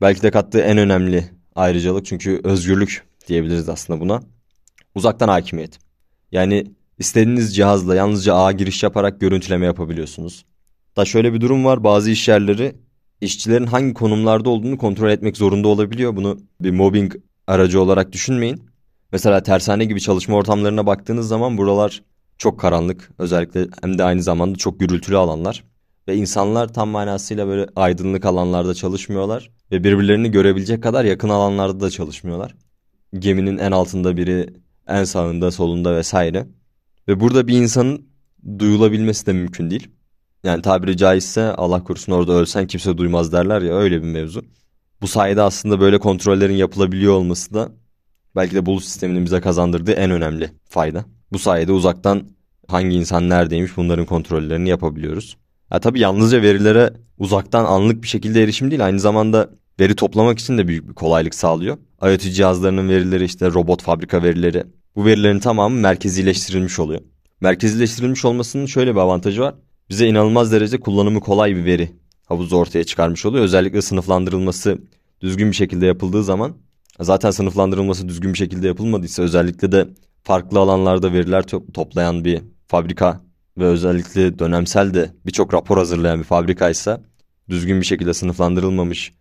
belki 0.00 0.22
de 0.22 0.30
kattığı 0.30 0.60
en 0.60 0.78
önemli 0.78 1.30
ayrıcalık 1.54 2.06
çünkü 2.06 2.40
özgürlük 2.44 3.04
diyebiliriz 3.28 3.68
aslında 3.68 4.00
buna. 4.00 4.22
Uzaktan 4.94 5.28
hakimiyet. 5.28 5.78
Yani 6.32 6.66
istediğiniz 6.98 7.56
cihazla 7.56 7.94
yalnızca 7.94 8.34
ağa 8.34 8.52
giriş 8.52 8.82
yaparak 8.82 9.20
görüntüleme 9.20 9.66
yapabiliyorsunuz. 9.66 10.44
Da 10.96 11.04
şöyle 11.04 11.32
bir 11.32 11.40
durum 11.40 11.64
var 11.64 11.84
bazı 11.84 12.10
iş 12.10 12.28
yerleri 12.28 12.76
işçilerin 13.20 13.66
hangi 13.66 13.94
konumlarda 13.94 14.50
olduğunu 14.50 14.78
kontrol 14.78 15.10
etmek 15.10 15.36
zorunda 15.36 15.68
olabiliyor. 15.68 16.16
Bunu 16.16 16.38
bir 16.60 16.70
mobbing 16.70 17.14
aracı 17.46 17.80
olarak 17.80 18.12
düşünmeyin. 18.12 18.70
Mesela 19.12 19.42
tersane 19.42 19.84
gibi 19.84 20.00
çalışma 20.00 20.36
ortamlarına 20.36 20.86
baktığınız 20.86 21.28
zaman 21.28 21.58
buralar 21.58 22.02
çok 22.38 22.60
karanlık. 22.60 23.10
Özellikle 23.18 23.66
hem 23.82 23.98
de 23.98 24.04
aynı 24.04 24.22
zamanda 24.22 24.58
çok 24.58 24.80
gürültülü 24.80 25.16
alanlar. 25.16 25.64
Ve 26.08 26.16
insanlar 26.16 26.72
tam 26.72 26.88
manasıyla 26.88 27.46
böyle 27.46 27.66
aydınlık 27.76 28.24
alanlarda 28.24 28.74
çalışmıyorlar. 28.74 29.50
ve 29.72 29.84
birbirlerini 29.84 30.30
görebilecek 30.30 30.82
kadar 30.82 31.04
yakın 31.04 31.28
alanlarda 31.28 31.80
da 31.80 31.90
çalışmıyorlar. 31.90 32.54
Geminin 33.18 33.58
en 33.58 33.72
altında 33.72 34.16
biri, 34.16 34.54
en 34.88 35.04
sağında, 35.04 35.50
solunda 35.50 35.96
vesaire. 35.96 36.46
Ve 37.08 37.20
burada 37.20 37.48
bir 37.48 37.58
insanın 37.58 38.06
duyulabilmesi 38.58 39.26
de 39.26 39.32
mümkün 39.32 39.70
değil. 39.70 39.88
Yani 40.44 40.62
tabiri 40.62 40.96
caizse 40.96 41.52
Allah 41.52 41.84
korusun 41.84 42.12
orada 42.12 42.32
ölsen 42.32 42.66
kimse 42.66 42.98
duymaz 42.98 43.32
derler 43.32 43.62
ya 43.62 43.74
öyle 43.74 44.02
bir 44.02 44.08
mevzu. 44.08 44.42
Bu 45.02 45.08
sayede 45.08 45.42
aslında 45.42 45.80
böyle 45.80 45.98
kontrollerin 45.98 46.54
yapılabiliyor 46.54 47.12
olması 47.12 47.54
da 47.54 47.72
belki 48.36 48.54
de 48.54 48.66
bulut 48.66 48.84
sisteminin 48.84 49.24
bize 49.24 49.40
kazandırdığı 49.40 49.92
en 49.92 50.10
önemli 50.10 50.50
fayda. 50.68 51.04
Bu 51.32 51.38
sayede 51.38 51.72
uzaktan 51.72 52.28
hangi 52.68 52.96
insan 52.96 53.28
neredeymiş 53.28 53.76
bunların 53.76 54.06
kontrollerini 54.06 54.68
yapabiliyoruz. 54.68 55.36
Ya 55.72 55.80
tabii 55.80 56.00
yalnızca 56.00 56.42
verilere 56.42 56.92
uzaktan 57.18 57.64
anlık 57.64 58.02
bir 58.02 58.08
şekilde 58.08 58.42
erişim 58.42 58.70
değil 58.70 58.84
aynı 58.84 59.00
zamanda 59.00 59.50
veri 59.80 59.94
toplamak 59.94 60.38
için 60.38 60.58
de 60.58 60.68
büyük 60.68 60.88
bir 60.88 60.94
kolaylık 60.94 61.34
sağlıyor. 61.34 61.78
IoT 62.02 62.20
cihazlarının 62.20 62.88
verileri 62.88 63.24
işte 63.24 63.46
robot 63.46 63.82
fabrika 63.82 64.22
verileri 64.22 64.64
bu 64.96 65.04
verilerin 65.04 65.40
tamamı 65.40 65.76
merkezileştirilmiş 65.80 66.78
oluyor. 66.78 67.00
Merkezileştirilmiş 67.40 68.24
olmasının 68.24 68.66
şöyle 68.66 68.94
bir 68.94 69.00
avantajı 69.00 69.40
var. 69.40 69.54
Bize 69.90 70.06
inanılmaz 70.06 70.52
derece 70.52 70.80
kullanımı 70.80 71.20
kolay 71.20 71.56
bir 71.56 71.64
veri 71.64 71.90
havuzu 72.26 72.56
ortaya 72.56 72.84
çıkarmış 72.84 73.26
oluyor. 73.26 73.44
Özellikle 73.44 73.82
sınıflandırılması 73.82 74.78
düzgün 75.20 75.50
bir 75.50 75.56
şekilde 75.56 75.86
yapıldığı 75.86 76.24
zaman 76.24 76.56
zaten 77.00 77.30
sınıflandırılması 77.30 78.08
düzgün 78.08 78.32
bir 78.32 78.38
şekilde 78.38 78.66
yapılmadıysa 78.66 79.22
özellikle 79.22 79.72
de 79.72 79.88
farklı 80.22 80.58
alanlarda 80.58 81.12
veriler 81.12 81.42
to- 81.42 81.72
toplayan 81.72 82.24
bir 82.24 82.42
fabrika 82.66 83.20
ve 83.58 83.64
özellikle 83.64 84.38
dönemsel 84.38 84.94
de 84.94 85.10
birçok 85.26 85.54
rapor 85.54 85.78
hazırlayan 85.78 86.18
bir 86.18 86.24
fabrikaysa 86.24 87.02
düzgün 87.48 87.80
bir 87.80 87.86
şekilde 87.86 88.14
sınıflandırılmamış 88.14 89.12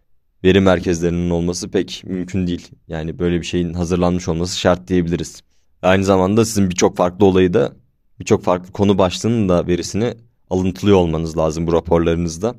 veri 0.44 0.62
merkezlerinin 0.62 1.30
olması 1.30 1.72
pek 1.72 2.04
mümkün 2.06 2.48
değil. 2.48 2.68
Yani 2.88 3.20
böyle 3.20 3.42
bir 3.42 3.46
şeyin 3.46 3.74
hazırlanmış 3.74 4.28
olması 4.28 4.60
şart 4.60 4.88
diyebiliriz. 4.88 5.42
Aynı 5.82 6.04
zamanda 6.04 6.46
sizin 6.46 6.70
birçok 6.70 6.98
farklı 6.98 7.26
olayı 7.26 7.54
da 7.54 7.74
birçok 8.20 8.44
farklı 8.44 8.72
konu 8.72 8.98
başlığının 8.98 9.50
da 9.50 9.68
verisini 9.68 10.14
alıntılıyor 10.50 10.98
olmanız 10.98 11.38
lazım 11.38 11.68
bu 11.68 11.74
raporlarınızda. 11.74 12.56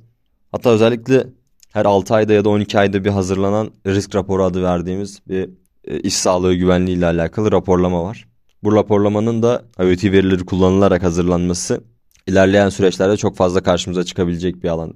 Hatta 0.53 0.71
özellikle 0.71 1.27
her 1.73 1.85
6 1.85 2.15
ayda 2.15 2.33
ya 2.33 2.45
da 2.45 2.49
12 2.49 2.79
ayda 2.79 3.05
bir 3.05 3.11
hazırlanan 3.11 3.71
risk 3.87 4.15
raporu 4.15 4.45
adı 4.45 4.63
verdiğimiz 4.63 5.21
bir 5.29 5.51
e, 5.85 6.01
iş 6.01 6.15
sağlığı 6.15 6.55
güvenliği 6.55 6.97
ile 6.97 7.07
alakalı 7.07 7.53
raporlama 7.53 8.05
var. 8.05 8.29
Bu 8.63 8.75
raporlamanın 8.75 9.43
da 9.43 9.65
IoT 9.79 10.05
verileri 10.05 10.45
kullanılarak 10.47 11.03
hazırlanması 11.03 11.85
ilerleyen 12.27 12.69
süreçlerde 12.69 13.17
çok 13.17 13.37
fazla 13.37 13.63
karşımıza 13.63 14.05
çıkabilecek 14.05 14.63
bir 14.63 14.69
alan. 14.69 14.95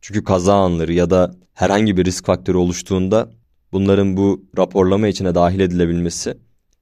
Çünkü 0.00 0.24
kaza 0.24 0.54
anları 0.54 0.92
ya 0.92 1.10
da 1.10 1.34
herhangi 1.54 1.96
bir 1.96 2.04
risk 2.04 2.26
faktörü 2.26 2.56
oluştuğunda 2.56 3.30
bunların 3.72 4.16
bu 4.16 4.44
raporlama 4.58 5.08
içine 5.08 5.34
dahil 5.34 5.60
edilebilmesi 5.60 6.38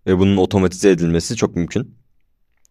ve 0.07 0.19
bunun 0.19 0.37
otomatize 0.37 0.91
edilmesi 0.91 1.37
çok 1.37 1.57
mümkün. 1.57 1.95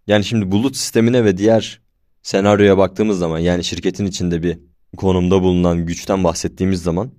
Yani 0.08 0.24
şimdi 0.24 0.51
bulut 0.51 0.75
sistemine 0.75 1.25
ve 1.25 1.38
diğer 1.38 1.82
senaryoya 2.25 2.77
baktığımız 2.77 3.20
zaman 3.20 3.39
yani 3.39 3.63
şirketin 3.63 4.05
içinde 4.05 4.44
bir 4.44 4.60
konumda 4.98 5.41
bulunan 5.41 5.86
güçten 5.86 6.24
bahsettiğimiz 6.24 6.84
zaman 6.84 7.12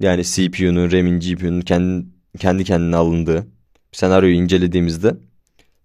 yani 0.00 0.24
CPU'nun, 0.24 0.92
RAM'in, 0.92 1.20
GPU'nun 1.20 1.60
kendi, 1.60 2.06
kendi 2.38 2.64
kendine 2.64 2.96
alındığı 2.96 3.46
senaryoyu 3.92 4.34
incelediğimizde 4.34 5.16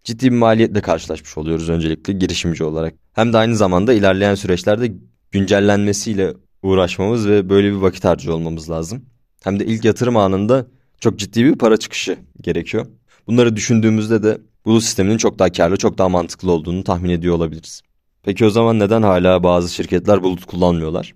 ciddi 0.03 0.25
bir 0.25 0.37
maliyetle 0.37 0.81
karşılaşmış 0.81 1.37
oluyoruz 1.37 1.69
öncelikle 1.69 2.13
girişimci 2.13 2.63
olarak. 2.63 2.93
Hem 3.13 3.33
de 3.33 3.37
aynı 3.37 3.55
zamanda 3.55 3.93
ilerleyen 3.93 4.35
süreçlerde 4.35 4.93
güncellenmesiyle 5.31 6.33
uğraşmamız 6.63 7.27
ve 7.27 7.49
böyle 7.49 7.71
bir 7.71 7.77
vakit 7.77 8.05
harcıyor 8.05 8.35
olmamız 8.35 8.69
lazım. 8.69 9.05
Hem 9.43 9.59
de 9.59 9.65
ilk 9.65 9.85
yatırım 9.85 10.17
anında 10.17 10.67
çok 10.99 11.19
ciddi 11.19 11.45
bir 11.45 11.55
para 11.55 11.77
çıkışı 11.77 12.17
gerekiyor. 12.41 12.85
Bunları 13.27 13.55
düşündüğümüzde 13.55 14.23
de 14.23 14.41
bulut 14.65 14.83
sisteminin 14.83 15.17
çok 15.17 15.39
daha 15.39 15.51
karlı, 15.51 15.77
çok 15.77 15.97
daha 15.97 16.09
mantıklı 16.09 16.51
olduğunu 16.51 16.83
tahmin 16.83 17.09
ediyor 17.09 17.35
olabiliriz. 17.35 17.81
Peki 18.23 18.45
o 18.45 18.49
zaman 18.49 18.79
neden 18.79 19.01
hala 19.01 19.43
bazı 19.43 19.73
şirketler 19.73 20.23
bulut 20.23 20.45
kullanmıyorlar? 20.45 21.15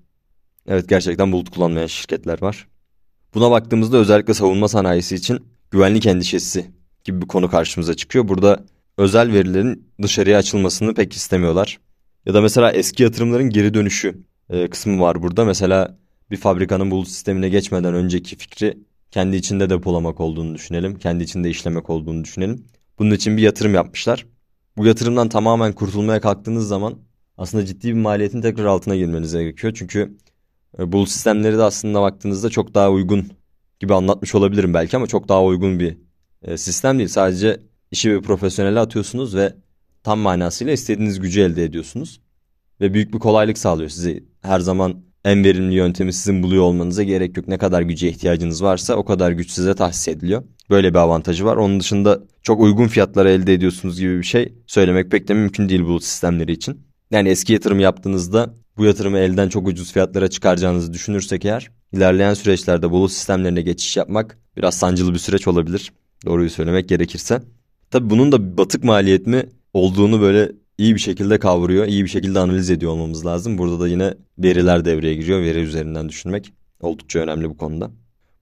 Evet 0.67 0.89
gerçekten 0.89 1.31
bulut 1.31 1.49
kullanmayan 1.49 1.87
şirketler 1.87 2.41
var. 2.41 2.67
Buna 3.33 3.51
baktığımızda 3.51 3.97
özellikle 3.97 4.33
savunma 4.33 4.67
sanayisi 4.67 5.15
için 5.15 5.39
güvenlik 5.71 6.05
endişesi 6.05 6.71
gibi 7.03 7.21
bir 7.21 7.27
konu 7.27 7.49
karşımıza 7.49 7.93
çıkıyor. 7.93 8.27
Burada 8.27 8.65
özel 8.97 9.33
verilerin 9.33 9.89
dışarıya 10.01 10.37
açılmasını 10.37 10.93
pek 10.93 11.13
istemiyorlar. 11.13 11.79
Ya 12.25 12.33
da 12.33 12.41
mesela 12.41 12.71
eski 12.71 13.03
yatırımların 13.03 13.49
geri 13.49 13.73
dönüşü 13.73 14.23
e, 14.49 14.69
kısmı 14.69 15.01
var 15.01 15.23
burada. 15.23 15.45
Mesela 15.45 15.97
bir 16.31 16.37
fabrikanın 16.37 16.91
bulut 16.91 17.07
sistemine 17.07 17.49
geçmeden 17.49 17.93
önceki 17.93 18.35
fikri 18.35 18.77
kendi 19.11 19.35
içinde 19.35 19.69
depolamak 19.69 20.19
olduğunu 20.19 20.55
düşünelim. 20.55 20.95
Kendi 20.95 21.23
içinde 21.23 21.49
işlemek 21.49 21.89
olduğunu 21.89 22.23
düşünelim. 22.23 22.65
Bunun 22.99 23.11
için 23.11 23.37
bir 23.37 23.41
yatırım 23.41 23.73
yapmışlar. 23.73 24.25
Bu 24.77 24.85
yatırımdan 24.85 25.29
tamamen 25.29 25.73
kurtulmaya 25.73 26.21
kalktığınız 26.21 26.67
zaman 26.67 26.95
aslında 27.37 27.65
ciddi 27.65 27.87
bir 27.87 27.93
maliyetin 27.93 28.41
tekrar 28.41 28.65
altına 28.65 28.95
girmeniz 28.95 29.33
gerekiyor. 29.33 29.73
Çünkü 29.75 30.17
e, 30.79 30.91
bulut 30.91 31.09
sistemleri 31.09 31.57
de 31.57 31.63
aslında 31.63 32.01
baktığınızda 32.01 32.49
çok 32.49 32.73
daha 32.73 32.91
uygun 32.91 33.31
gibi 33.79 33.93
anlatmış 33.93 34.35
olabilirim 34.35 34.73
belki 34.73 34.97
ama 34.97 35.07
çok 35.07 35.29
daha 35.29 35.43
uygun 35.43 35.79
bir 35.79 35.97
e, 36.41 36.57
sistem 36.57 36.97
değil. 36.97 37.09
Sadece 37.09 37.59
işi 37.91 38.11
bir 38.11 38.21
profesyonele 38.21 38.79
atıyorsunuz 38.79 39.35
ve 39.35 39.53
tam 40.03 40.19
manasıyla 40.19 40.73
istediğiniz 40.73 41.19
gücü 41.19 41.41
elde 41.41 41.63
ediyorsunuz. 41.63 42.21
Ve 42.81 42.93
büyük 42.93 43.13
bir 43.13 43.19
kolaylık 43.19 43.57
sağlıyor 43.57 43.89
size. 43.89 44.23
Her 44.41 44.59
zaman 44.59 45.03
en 45.25 45.43
verimli 45.43 45.73
yöntemi 45.73 46.13
sizin 46.13 46.43
buluyor 46.43 46.63
olmanıza 46.63 47.03
gerek 47.03 47.37
yok. 47.37 47.47
Ne 47.47 47.57
kadar 47.57 47.81
güce 47.81 48.09
ihtiyacınız 48.09 48.63
varsa 48.63 48.95
o 48.95 49.05
kadar 49.05 49.31
güç 49.31 49.51
size 49.51 49.73
tahsis 49.73 50.07
ediliyor. 50.07 50.43
Böyle 50.69 50.89
bir 50.89 50.99
avantajı 50.99 51.45
var. 51.45 51.57
Onun 51.57 51.79
dışında 51.79 52.19
çok 52.41 52.61
uygun 52.61 52.87
fiyatlara 52.87 53.29
elde 53.29 53.53
ediyorsunuz 53.53 53.99
gibi 53.99 54.17
bir 54.17 54.23
şey 54.23 54.53
söylemek 54.67 55.11
pek 55.11 55.27
de 55.27 55.33
mümkün 55.33 55.69
değil 55.69 55.81
bulut 55.81 56.03
sistemleri 56.03 56.51
için. 56.51 56.81
Yani 57.11 57.29
eski 57.29 57.53
yatırım 57.53 57.79
yaptığınızda 57.79 58.53
bu 58.77 58.85
yatırımı 58.85 59.17
elden 59.17 59.49
çok 59.49 59.67
ucuz 59.67 59.93
fiyatlara 59.93 60.27
çıkaracağınızı 60.27 60.93
düşünürsek 60.93 61.45
eğer 61.45 61.71
ilerleyen 61.93 62.33
süreçlerde 62.33 62.91
bulut 62.91 63.11
sistemlerine 63.11 63.61
geçiş 63.61 63.97
yapmak 63.97 64.37
biraz 64.57 64.77
sancılı 64.77 65.13
bir 65.13 65.19
süreç 65.19 65.47
olabilir. 65.47 65.93
Doğruyu 66.25 66.49
söylemek 66.49 66.89
gerekirse. 66.89 67.41
Tabi 67.91 68.09
bunun 68.09 68.31
da 68.31 68.57
batık 68.57 68.83
maliyet 68.83 69.27
mi 69.27 69.43
olduğunu 69.73 70.21
böyle 70.21 70.51
iyi 70.83 70.95
bir 70.95 70.99
şekilde 70.99 71.39
kavruyor, 71.39 71.87
iyi 71.87 72.03
bir 72.03 72.09
şekilde 72.09 72.39
analiz 72.39 72.69
ediyor 72.69 72.91
olmamız 72.91 73.25
lazım. 73.25 73.57
Burada 73.57 73.79
da 73.79 73.87
yine 73.87 74.13
veriler 74.39 74.85
devreye 74.85 75.15
giriyor. 75.15 75.41
Veri 75.41 75.59
üzerinden 75.59 76.09
düşünmek 76.09 76.53
oldukça 76.81 77.19
önemli 77.19 77.49
bu 77.49 77.57
konuda. 77.57 77.91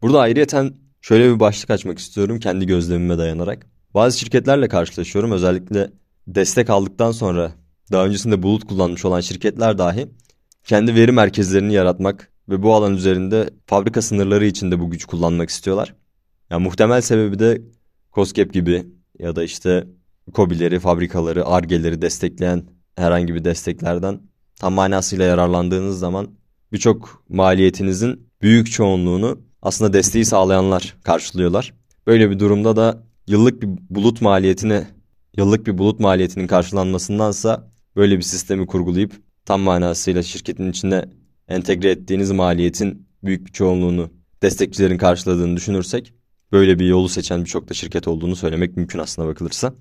Burada 0.02 0.20
ayrıyeten 0.20 0.74
şöyle 1.02 1.34
bir 1.34 1.40
başlık 1.40 1.70
açmak 1.70 2.00
istiyorum 2.00 2.40
kendi 2.40 2.66
gözlemime 2.66 3.18
dayanarak. 3.18 3.68
Bazı 3.94 4.20
şirketlerle 4.20 4.68
karşılaşıyorum. 4.68 5.32
Özellikle 5.32 5.92
destek 6.28 6.70
aldıktan 6.70 7.12
sonra 7.12 7.52
daha 7.92 8.06
öncesinde 8.06 8.44
bulut 8.44 8.68
kullanmış 8.68 9.06
olan 9.06 9.22
şirketler 9.22 9.78
dahi 9.78 10.08
kendi 10.64 10.96
veri 10.96 11.12
merkezlerini 11.12 11.74
yaratmak 11.74 12.32
ve 12.50 12.64
bu 12.64 12.74
alan 12.74 12.96
üzerinde 12.96 13.50
fabrika 13.66 14.02
sınırları 14.02 14.46
içinde 14.46 14.80
bu 14.80 14.90
güç 14.90 15.06
kullanmak 15.06 15.50
istiyorlar. 15.50 15.96
Yani 16.50 16.64
muhtemel 16.64 17.02
sebebi 17.02 17.40
de 17.40 17.62
COSGAP 18.14 18.54
gibi 18.54 18.86
ya 19.20 19.36
da 19.36 19.44
işte 19.44 19.88
COBİ'leri, 20.34 20.80
fabrikaları, 20.80 21.46
ARGE'leri 21.46 22.02
destekleyen 22.02 22.64
herhangi 22.96 23.36
bir 23.36 23.44
desteklerden 23.44 24.20
tam 24.56 24.74
manasıyla 24.74 25.26
yararlandığınız 25.26 26.00
zaman 26.00 26.28
birçok 26.72 27.24
maliyetinizin 27.30 28.28
büyük 28.42 28.72
çoğunluğunu 28.72 29.40
aslında 29.62 29.94
desteği 29.94 30.26
sağlayanlar 30.26 30.98
karşılıyorlar. 31.04 31.74
Böyle 32.08 32.30
bir 32.30 32.40
durumda 32.40 32.76
da 32.76 33.04
yıllık 33.28 33.62
bir 33.62 33.70
bulut 33.90 34.22
maliyetine 34.22 34.88
yıllık 35.38 35.68
bir 35.68 35.78
bulut 35.78 36.00
maliyetinin 36.00 36.48
karşılanmasındansa 36.48 37.72
böyle 37.96 38.18
bir 38.18 38.24
sistemi 38.24 38.68
kurgulayıp 38.68 39.14
tam 39.46 39.62
manasıyla 39.62 40.24
şirketin 40.24 40.72
içine 40.72 41.06
entegre 41.48 41.90
ettiğiniz 41.90 42.32
maliyetin 42.32 43.08
büyük 43.24 43.48
bir 43.48 43.52
çoğunluğunu 43.52 44.10
destekçilerin 44.42 44.98
karşıladığını 44.98 45.58
düşünürsek 45.58 46.14
böyle 46.52 46.80
bir 46.80 46.86
yolu 46.86 47.10
seçen 47.10 47.42
birçok 47.42 47.70
da 47.70 47.74
şirket 47.74 48.08
olduğunu 48.08 48.36
söylemek 48.36 48.78
mümkün 48.78 49.00
aslına 49.00 49.28
bakılırsa. 49.28 49.74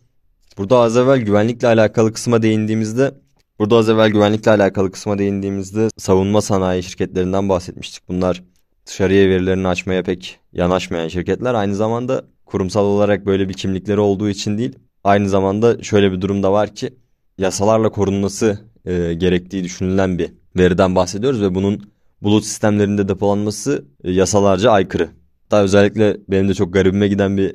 Burada 0.59 0.79
az 0.79 0.97
evvel 0.97 1.19
güvenlikle 1.19 1.69
alakalı 1.69 2.13
kısma 2.13 2.43
değindiğimizde 2.43 3.15
Burada 3.61 3.77
az 3.77 3.89
evvel 3.89 4.11
güvenlikle 4.11 4.51
alakalı 4.51 4.91
kısma 4.91 5.19
değindiğimizde 5.19 5.89
savunma 5.97 6.41
sanayi 6.41 6.83
şirketlerinden 6.83 7.49
bahsetmiştik. 7.49 8.09
Bunlar 8.09 8.43
dışarıya 8.87 9.29
verilerini 9.29 9.69
açmaya 9.69 10.03
pek 10.03 10.39
yanaşmayan 10.53 11.09
şirketler. 11.09 11.55
Aynı 11.55 11.75
zamanda 11.75 12.25
kurumsal 12.47 12.85
olarak 12.85 13.27
böyle 13.27 13.49
bir 13.49 13.55
kimlikleri 13.55 14.01
olduğu 14.01 14.29
için 14.29 14.59
değil. 14.59 14.79
Aynı 15.05 15.29
zamanda 15.29 15.83
şöyle 15.83 16.13
bir 16.13 16.21
durum 16.21 16.43
da 16.43 16.53
var 16.53 16.75
ki 16.75 16.95
yasalarla 17.39 17.89
korunması 17.89 18.59
e, 18.85 19.15
gerektiği 19.15 19.65
düşünülen 19.65 20.19
bir 20.19 20.33
veriden 20.57 20.97
bahsediyoruz 20.97 21.43
ve 21.43 21.55
bunun 21.55 21.91
bulut 22.23 22.45
sistemlerinde 22.45 23.09
depolanması 23.09 23.85
e, 24.05 24.11
yasalarca 24.11 24.71
aykırı. 24.71 25.09
Hatta 25.43 25.63
özellikle 25.63 26.17
benim 26.29 26.49
de 26.49 26.55
çok 26.55 26.73
garibime 26.73 27.09
giden 27.09 27.37
bir 27.37 27.55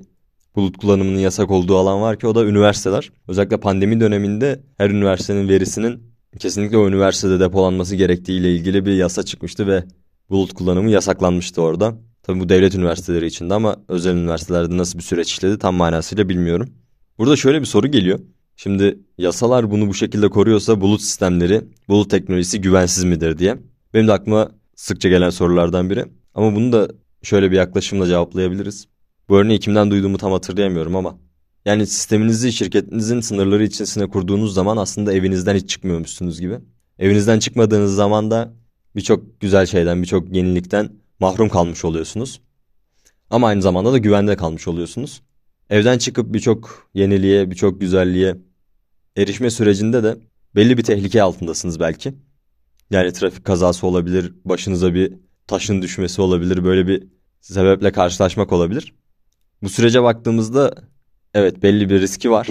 bulut 0.56 0.78
kullanımının 0.78 1.20
yasak 1.20 1.52
olduğu 1.52 1.78
alan 1.78 2.02
var 2.02 2.20
ki 2.20 2.28
o 2.28 2.36
da 2.36 2.46
üniversiteler. 2.46 3.12
Özellikle 3.28 3.58
pandemi 3.58 4.00
döneminde 4.00 4.64
her 4.78 4.90
üniversitenin 4.90 5.50
verisinin 5.50 6.04
kesinlikle 6.40 6.78
o 6.78 6.88
üniversitede 6.88 7.40
depolanması 7.40 7.96
gerektiği 7.96 8.40
ile 8.40 8.56
ilgili 8.56 8.86
bir 8.86 8.94
yasa 8.94 9.24
çıkmıştı 9.24 9.68
ve 9.68 9.84
bulut 10.30 10.54
kullanımı 10.54 10.90
yasaklanmıştı 10.90 11.62
orada. 11.62 11.96
Tabii 12.24 12.40
bu 12.40 12.50
devlet 12.50 12.76
üniversiteleri 12.76 13.26
içinde 13.26 13.54
ama 13.54 13.76
özel 13.88 14.16
üniversitelerde 14.16 14.78
nasıl 14.78 14.98
bir 14.98 15.04
süreç 15.04 15.32
işledi 15.32 15.60
tam 15.60 15.76
manasıyla 15.76 16.30
bilmiyorum. 16.30 16.70
Burada 17.18 17.36
şöyle 17.36 17.62
bir 17.62 17.66
soru 17.66 17.88
geliyor. 17.88 18.20
Şimdi 18.56 19.00
yasalar 19.18 19.72
bunu 19.72 19.88
bu 19.88 19.94
şekilde 19.94 20.30
koruyorsa 20.30 20.82
bulut 20.82 21.02
sistemleri, 21.02 21.62
bulut 21.88 22.10
teknolojisi 22.10 22.62
güvensiz 22.62 23.04
midir 23.04 23.38
diye. 23.38 23.58
Benim 23.94 24.08
de 24.08 24.14
aklıma 24.14 24.52
sıkça 24.76 25.10
gelen 25.10 25.30
sorulardan 25.30 25.90
biri. 25.90 26.06
Ama 26.34 26.56
bunu 26.56 26.72
da 26.72 26.88
şöyle 27.24 27.52
bir 27.52 27.56
yaklaşımla 27.56 28.08
cevaplayabiliriz. 28.08 28.88
Bu 29.29 29.38
örneği 29.38 29.60
kimden 29.60 29.91
duyduğumu 29.91 30.17
tam 30.17 30.32
hatırlayamıyorum 30.32 30.96
ama. 30.96 31.17
Yani 31.65 31.88
sisteminizi 31.88 32.51
şirketinizin 32.53 33.22
sınırları 33.22 33.63
içerisine 33.63 34.10
kurduğunuz 34.10 34.53
zaman 34.53 34.77
aslında 34.77 35.13
evinizden 35.13 35.55
hiç 35.55 35.70
çıkmıyormuşsunuz 35.70 36.39
gibi. 36.39 36.60
Evinizden 37.00 37.39
çıkmadığınız 37.39 37.96
zaman 37.96 38.32
da 38.32 38.53
birçok 38.96 39.41
güzel 39.41 39.65
şeyden, 39.65 40.01
birçok 40.01 40.36
yenilikten 40.36 40.89
mahrum 41.20 41.50
kalmış 41.50 41.86
oluyorsunuz. 41.86 42.41
Ama 43.29 43.48
aynı 43.48 43.62
zamanda 43.62 43.94
da 43.94 43.98
güvende 43.98 44.36
kalmış 44.36 44.67
oluyorsunuz. 44.67 45.22
Evden 45.70 45.98
çıkıp 45.98 46.34
birçok 46.34 46.89
yeniliğe, 46.94 47.51
birçok 47.51 47.82
güzelliğe 47.82 48.38
erişme 49.17 49.50
sürecinde 49.50 50.03
de 50.03 50.17
belli 50.55 50.77
bir 50.77 50.84
tehlike 50.84 51.24
altındasınız 51.24 51.79
belki. 51.79 52.13
Yani 52.91 53.13
trafik 53.13 53.46
kazası 53.46 53.88
olabilir, 53.88 54.34
başınıza 54.46 54.94
bir 54.94 55.13
taşın 55.48 55.82
düşmesi 55.82 56.22
olabilir, 56.22 56.63
böyle 56.63 56.88
bir 56.88 57.08
sebeple 57.41 57.91
karşılaşmak 57.91 58.53
olabilir. 58.53 58.94
Bu 59.65 59.69
sürece 59.69 60.03
baktığımızda 60.03 60.74
evet 61.34 61.63
belli 61.63 61.89
bir 61.89 62.01
riski 62.01 62.31
var. 62.31 62.48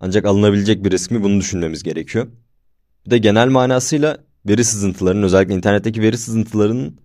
Ancak 0.00 0.24
alınabilecek 0.24 0.84
bir 0.84 0.90
risk 0.90 1.10
mi 1.10 1.22
bunu 1.22 1.40
düşünmemiz 1.40 1.82
gerekiyor. 1.82 2.26
Bir 3.06 3.10
de 3.10 3.18
genel 3.18 3.48
manasıyla 3.48 4.18
veri 4.46 4.64
sızıntılarının 4.64 5.22
özellikle 5.22 5.54
internetteki 5.54 6.02
veri 6.02 6.18
sızıntılarının 6.18 7.00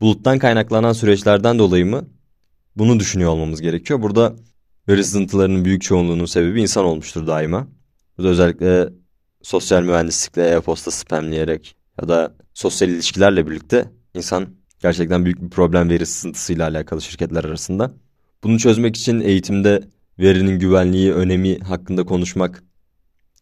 buluttan 0.00 0.38
kaynaklanan 0.38 0.92
süreçlerden 0.92 1.58
dolayı 1.58 1.86
mı 1.86 2.08
bunu 2.76 3.00
düşünüyor 3.00 3.30
olmamız 3.30 3.60
gerekiyor. 3.60 4.02
Burada 4.02 4.36
veri 4.88 5.04
sızıntılarının 5.04 5.64
büyük 5.64 5.82
çoğunluğunun 5.82 6.26
sebebi 6.26 6.60
insan 6.62 6.84
olmuştur 6.84 7.26
daima. 7.26 7.68
Burada 8.18 8.30
özellikle 8.30 8.88
sosyal 9.42 9.82
mühendislikle 9.82 10.50
e-posta 10.50 10.90
spamleyerek 10.90 11.76
ya 12.02 12.08
da 12.08 12.34
sosyal 12.54 12.90
ilişkilerle 12.90 13.46
birlikte 13.46 13.90
insan 14.14 14.46
gerçekten 14.82 15.24
büyük 15.24 15.42
bir 15.42 15.50
problem 15.50 15.90
veri 15.90 16.06
sızıntısıyla 16.06 16.68
alakalı 16.68 17.02
şirketler 17.02 17.44
arasında. 17.44 17.92
Bunu 18.44 18.58
çözmek 18.58 18.96
için 18.96 19.20
eğitimde 19.20 19.80
verinin 20.18 20.58
güvenliği, 20.58 21.12
önemi 21.12 21.58
hakkında 21.58 22.04
konuşmak, 22.04 22.62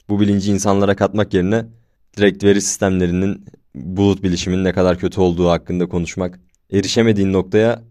bu 0.09 0.21
bilinci 0.21 0.53
insanlara 0.53 0.97
katmak 0.97 1.35
yerine 1.35 1.67
direkt 2.17 2.45
veri 2.45 2.63
sistemlerinin 2.63 3.45
bulut 3.75 4.23
bilişimin 4.23 4.65
ne 4.65 4.73
kadar 4.73 4.99
kötü 4.99 5.21
olduğu 5.21 5.49
hakkında 5.49 5.89
konuşmak, 5.89 6.41
erişemediğin 6.73 7.33
noktaya 7.33 7.83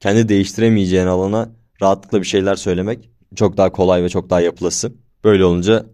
kendi 0.00 0.28
değiştiremeyeceğin 0.28 1.06
alana 1.06 1.50
rahatlıkla 1.82 2.20
bir 2.20 2.26
şeyler 2.26 2.54
söylemek 2.54 3.10
çok 3.36 3.56
daha 3.56 3.72
kolay 3.72 4.02
ve 4.02 4.08
çok 4.08 4.30
daha 4.30 4.40
yapılası. 4.40 4.92
Böyle 5.24 5.44
olunca 5.44 5.86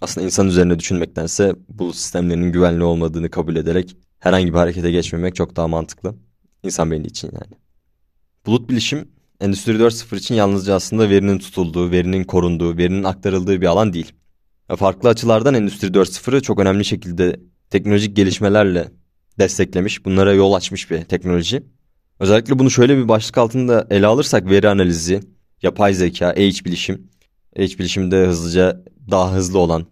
aslında 0.00 0.24
insan 0.24 0.48
üzerine 0.48 0.78
düşünmektense 0.78 1.54
bulut 1.68 1.96
sistemlerinin 1.96 2.52
güvenli 2.52 2.84
olmadığını 2.84 3.30
kabul 3.30 3.56
ederek 3.56 3.96
herhangi 4.18 4.52
bir 4.52 4.58
harekete 4.58 4.90
geçmemek 4.90 5.34
çok 5.34 5.56
daha 5.56 5.68
mantıklı. 5.68 6.14
İnsan 6.62 6.90
beyni 6.90 7.06
için 7.06 7.30
yani. 7.32 7.52
Bulut 8.46 8.68
bilişim 8.70 9.08
Endüstri 9.44 9.72
4.0 9.72 10.16
için 10.16 10.34
yalnızca 10.34 10.74
aslında 10.74 11.10
verinin 11.10 11.38
tutulduğu, 11.38 11.90
verinin 11.90 12.24
korunduğu, 12.24 12.76
verinin 12.76 13.04
aktarıldığı 13.04 13.60
bir 13.60 13.66
alan 13.66 13.92
değil. 13.92 14.12
Farklı 14.76 15.08
açılardan 15.08 15.54
Endüstri 15.54 15.88
4.0'ı 15.88 16.42
çok 16.42 16.58
önemli 16.58 16.84
şekilde 16.84 17.40
teknolojik 17.70 18.16
gelişmelerle 18.16 18.88
desteklemiş, 19.38 20.04
bunlara 20.04 20.32
yol 20.32 20.52
açmış 20.52 20.90
bir 20.90 21.04
teknoloji. 21.04 21.62
Özellikle 22.20 22.58
bunu 22.58 22.70
şöyle 22.70 22.96
bir 22.96 23.08
başlık 23.08 23.38
altında 23.38 23.86
ele 23.90 24.06
alırsak 24.06 24.50
veri 24.50 24.68
analizi, 24.68 25.20
yapay 25.62 25.94
zeka, 25.94 26.34
H 26.36 26.64
bilişim. 26.64 27.10
H 27.56 27.78
bilişimde 27.78 28.26
hızlıca 28.26 28.84
daha 29.10 29.32
hızlı 29.32 29.58
olan 29.58 29.86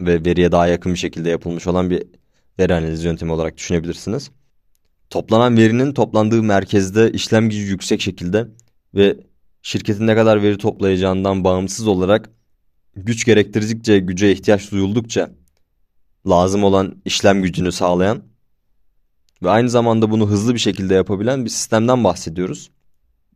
ve 0.00 0.24
veriye 0.24 0.52
daha 0.52 0.66
yakın 0.66 0.92
bir 0.92 0.98
şekilde 0.98 1.30
yapılmış 1.30 1.66
olan 1.66 1.90
bir 1.90 2.02
veri 2.58 2.74
analizi 2.74 3.06
yöntemi 3.06 3.32
olarak 3.32 3.56
düşünebilirsiniz. 3.56 4.30
Toplanan 5.10 5.56
verinin 5.56 5.92
toplandığı 5.92 6.42
merkezde 6.42 7.12
işlem 7.12 7.50
gücü 7.50 7.62
yüksek 7.62 8.00
şekilde 8.00 8.48
ve 8.94 9.16
şirketin 9.62 10.06
ne 10.06 10.14
kadar 10.14 10.42
veri 10.42 10.58
toplayacağından 10.58 11.44
bağımsız 11.44 11.86
olarak 11.86 12.30
güç 12.96 13.24
gerektirdikçe, 13.24 13.98
güce 13.98 14.32
ihtiyaç 14.32 14.72
duyuldukça 14.72 15.30
lazım 16.28 16.64
olan 16.64 17.02
işlem 17.04 17.42
gücünü 17.42 17.72
sağlayan 17.72 18.22
ve 19.42 19.50
aynı 19.50 19.70
zamanda 19.70 20.10
bunu 20.10 20.28
hızlı 20.28 20.54
bir 20.54 20.58
şekilde 20.58 20.94
yapabilen 20.94 21.44
bir 21.44 21.50
sistemden 21.50 22.04
bahsediyoruz. 22.04 22.70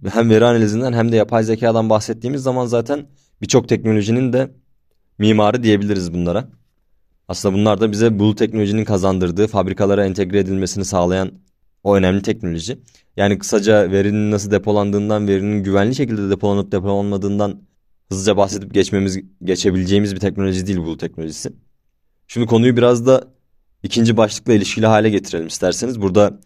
Hem 0.09 0.31
veri 0.31 0.45
analizinden 0.45 0.93
hem 0.93 1.13
de 1.13 1.17
yapay 1.17 1.45
zekadan 1.45 1.91
bahsettiğimiz 1.91 2.43
zaman 2.43 2.67
zaten 2.67 3.07
birçok 3.43 3.69
teknolojinin 3.69 4.33
de 4.33 4.51
mimarı 5.19 5.63
diyebiliriz 5.63 6.15
bunlara. 6.15 6.49
Aslında 7.29 7.55
bunlar 7.55 7.81
da 7.81 7.93
bize 7.93 8.19
bu 8.19 8.35
teknolojinin 8.35 8.85
kazandırdığı 8.85 9.47
fabrikalara 9.47 10.07
entegre 10.07 10.39
edilmesini 10.39 10.85
sağlayan 10.85 11.33
o 11.87 11.97
önemli 11.97 12.23
teknoloji. 12.23 12.79
Yani 13.17 13.39
kısaca 13.39 13.91
verinin 13.91 14.31
nasıl 14.31 14.51
depolandığından, 14.51 15.29
verinin 15.29 15.63
güvenli 15.63 15.95
şekilde 15.95 16.31
depolanıp 16.31 16.73
depolanmadığından 16.73 17.63
hızlıca 18.09 18.37
bahsedip 18.37 18.75
geçmemiz 18.75 19.21
geçebileceğimiz 19.45 20.15
bir 20.15 20.21
teknoloji 20.21 20.67
değil 20.67 20.79
bu 20.79 20.97
teknolojisi. 20.97 21.53
Şimdi 22.29 22.47
konuyu 22.47 22.77
biraz 22.77 23.07
da 23.07 23.25
ikinci 23.83 24.17
başlıkla 24.17 24.53
ilişkili 24.53 24.87
hale 24.87 25.11
getirelim 25.11 25.47
isterseniz. 25.47 26.01
Burada 26.01 26.41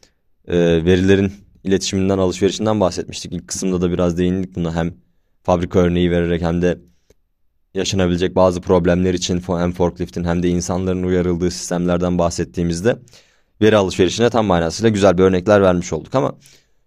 e, 0.49 0.59
verilerin 0.85 1.33
iletişiminden, 1.65 2.19
alışverişinden 2.19 2.81
bahsetmiştik. 2.81 3.33
İlk 3.33 3.49
kısımda 3.49 3.81
da 3.81 3.91
biraz 3.91 4.19
değindik 4.19 4.57
buna 4.57 4.75
hem 4.75 4.95
fabrika 5.43 5.79
örneği 5.79 6.11
vererek 6.11 6.43
hem 6.43 6.63
de 6.63 6.79
yaşanabilecek 7.75 8.37
bazı 8.37 8.61
problemler 8.61 9.15
için 9.15 9.43
hem 9.47 9.73
forkliftin 9.73 10.25
hem 10.25 10.43
de 10.43 10.49
insanların 10.49 11.03
uyarıldığı 11.03 11.51
sistemlerden 11.51 12.19
bahsettiğimizde 12.19 12.99
veri 13.63 13.77
alışverişine 13.77 14.31
tam 14.31 14.47
manasıyla 14.47 14.91
güzel 14.91 15.19
bir 15.19 15.23
örnekler 15.23 15.63
vermiş 15.63 15.93
olduk 15.93 16.15
ama 16.15 16.35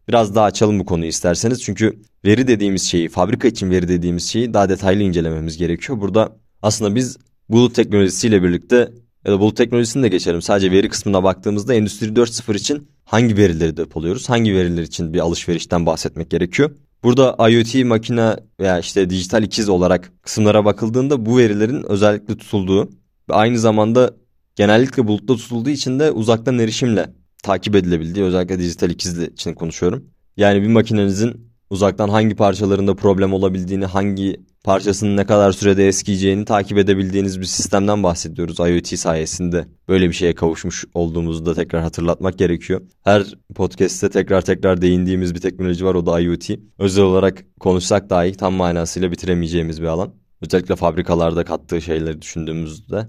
biraz 0.07 0.35
daha 0.35 0.45
açalım 0.45 0.79
bu 0.79 0.85
konuyu 0.85 1.09
isterseniz. 1.09 1.63
Çünkü 1.63 1.99
veri 2.25 2.47
dediğimiz 2.47 2.83
şeyi, 2.83 3.09
fabrika 3.09 3.47
için 3.47 3.71
veri 3.71 3.87
dediğimiz 3.87 4.29
şeyi 4.29 4.53
daha 4.53 4.69
detaylı 4.69 5.03
incelememiz 5.03 5.57
gerekiyor. 5.57 6.01
Burada 6.01 6.31
aslında 6.61 6.95
biz 6.95 7.17
bulut 7.49 7.75
teknolojisiyle 7.75 8.43
birlikte 8.43 8.91
ya 9.25 9.31
da 9.31 9.39
bulut 9.39 9.57
teknolojisini 9.57 10.03
de 10.03 10.07
geçelim. 10.07 10.41
Sadece 10.41 10.71
veri 10.71 10.89
kısmına 10.89 11.23
baktığımızda 11.23 11.73
Endüstri 11.73 12.07
4.0 12.07 12.55
için 12.55 12.87
hangi 13.05 13.37
verileri 13.37 13.77
depoluyoruz? 13.77 14.29
Hangi 14.29 14.55
veriler 14.55 14.81
için 14.81 15.13
bir 15.13 15.19
alışverişten 15.19 15.85
bahsetmek 15.85 16.29
gerekiyor? 16.29 16.71
Burada 17.03 17.49
IoT 17.49 17.85
makine 17.85 18.35
veya 18.59 18.79
işte 18.79 19.09
dijital 19.09 19.43
ikiz 19.43 19.69
olarak 19.69 20.11
kısımlara 20.21 20.65
bakıldığında 20.65 21.25
bu 21.25 21.37
verilerin 21.37 21.83
özellikle 21.83 22.37
tutulduğu 22.37 22.89
ve 23.29 23.33
aynı 23.33 23.59
zamanda 23.59 24.13
genellikle 24.55 25.07
bulutta 25.07 25.35
tutulduğu 25.35 25.69
için 25.69 25.99
de 25.99 26.11
uzaktan 26.11 26.59
erişimle 26.59 27.13
takip 27.43 27.75
edilebildiği 27.75 28.25
özellikle 28.25 28.59
dijital 28.59 28.89
ikizli 28.89 29.27
için 29.27 29.53
konuşuyorum. 29.53 30.05
Yani 30.37 30.61
bir 30.61 30.67
makinenizin 30.67 31.53
uzaktan 31.69 32.09
hangi 32.09 32.35
parçalarında 32.35 32.95
problem 32.95 33.33
olabildiğini, 33.33 33.85
hangi 33.85 34.41
parçasının 34.63 35.17
ne 35.17 35.25
kadar 35.25 35.51
sürede 35.51 35.87
eskiyeceğini 35.87 36.45
takip 36.45 36.77
edebildiğiniz 36.77 37.39
bir 37.39 37.45
sistemden 37.45 38.03
bahsediyoruz 38.03 38.59
IoT 38.59 38.99
sayesinde. 38.99 39.67
Böyle 39.87 40.09
bir 40.09 40.13
şeye 40.13 40.35
kavuşmuş 40.35 40.85
olduğumuzu 40.93 41.45
da 41.45 41.53
tekrar 41.53 41.81
hatırlatmak 41.81 42.37
gerekiyor. 42.37 42.81
Her 43.03 43.23
podcast'te 43.55 44.09
tekrar 44.09 44.41
tekrar 44.41 44.81
değindiğimiz 44.81 45.35
bir 45.35 45.41
teknoloji 45.41 45.85
var 45.85 45.95
o 45.95 46.05
da 46.05 46.19
IoT. 46.19 46.49
Özel 46.79 47.03
olarak 47.03 47.45
konuşsak 47.59 48.09
dahi 48.09 48.31
tam 48.31 48.53
manasıyla 48.53 49.11
bitiremeyeceğimiz 49.11 49.81
bir 49.81 49.87
alan. 49.87 50.13
Özellikle 50.41 50.75
fabrikalarda 50.75 51.43
kattığı 51.43 51.81
şeyleri 51.81 52.21
düşündüğümüzde. 52.21 53.07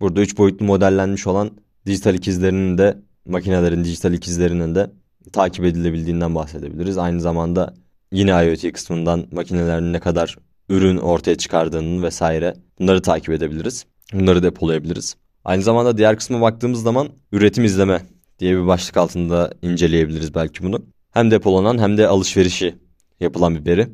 Burada 0.00 0.20
üç 0.20 0.38
boyutlu 0.38 0.66
modellenmiş 0.66 1.26
olan 1.26 1.50
dijital 1.86 2.14
ikizlerinin 2.14 2.78
de 2.78 2.98
makinelerin 3.26 3.84
dijital 3.84 4.12
ikizlerinin 4.12 4.74
de 4.74 4.90
takip 5.32 5.64
edilebildiğinden 5.64 6.34
bahsedebiliriz. 6.34 6.98
Aynı 6.98 7.20
zamanda 7.20 7.74
yine 8.12 8.30
IoT 8.30 8.72
kısmından 8.72 9.26
makinelerin 9.32 9.92
ne 9.92 10.00
kadar 10.00 10.36
ürün 10.68 10.96
ortaya 10.96 11.36
çıkardığını 11.36 12.02
vesaire 12.02 12.54
bunları 12.78 13.02
takip 13.02 13.28
edebiliriz. 13.28 13.84
Bunları 14.12 14.42
depolayabiliriz. 14.42 15.16
Aynı 15.44 15.62
zamanda 15.62 15.98
diğer 15.98 16.16
kısma 16.16 16.40
baktığımız 16.40 16.82
zaman 16.82 17.08
üretim 17.32 17.64
izleme 17.64 18.02
diye 18.38 18.56
bir 18.56 18.66
başlık 18.66 18.96
altında 18.96 19.52
inceleyebiliriz 19.62 20.34
belki 20.34 20.62
bunu. 20.62 20.86
Hem 21.10 21.30
depolanan 21.30 21.78
hem 21.78 21.98
de 21.98 22.08
alışverişi 22.08 22.74
yapılan 23.20 23.54
bir 23.54 23.66
veri. 23.66 23.88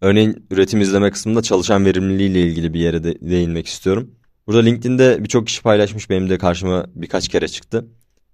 Örneğin 0.00 0.46
üretim 0.50 0.80
izleme 0.80 1.10
kısmında 1.10 1.42
çalışan 1.42 1.84
verimliliği 1.84 2.30
ile 2.30 2.40
ilgili 2.40 2.74
bir 2.74 2.80
yere 2.80 3.04
de 3.04 3.20
değinmek 3.20 3.66
istiyorum. 3.66 4.10
Burada 4.46 4.62
LinkedIn'de 4.62 5.24
birçok 5.24 5.46
kişi 5.46 5.62
paylaşmış 5.62 6.10
benim 6.10 6.30
de 6.30 6.38
karşıma 6.38 6.86
birkaç 6.94 7.28
kere 7.28 7.48
çıktı. 7.48 7.86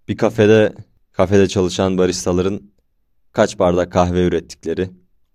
Bir 0.09 0.17
kafede 0.17 0.75
kafede 1.13 1.49
çalışan 1.49 1.99
baristaların 1.99 2.61
kaç 3.33 3.59
bardak 3.59 3.93
kahve 3.93 4.25
ürettikleri, 4.25 4.91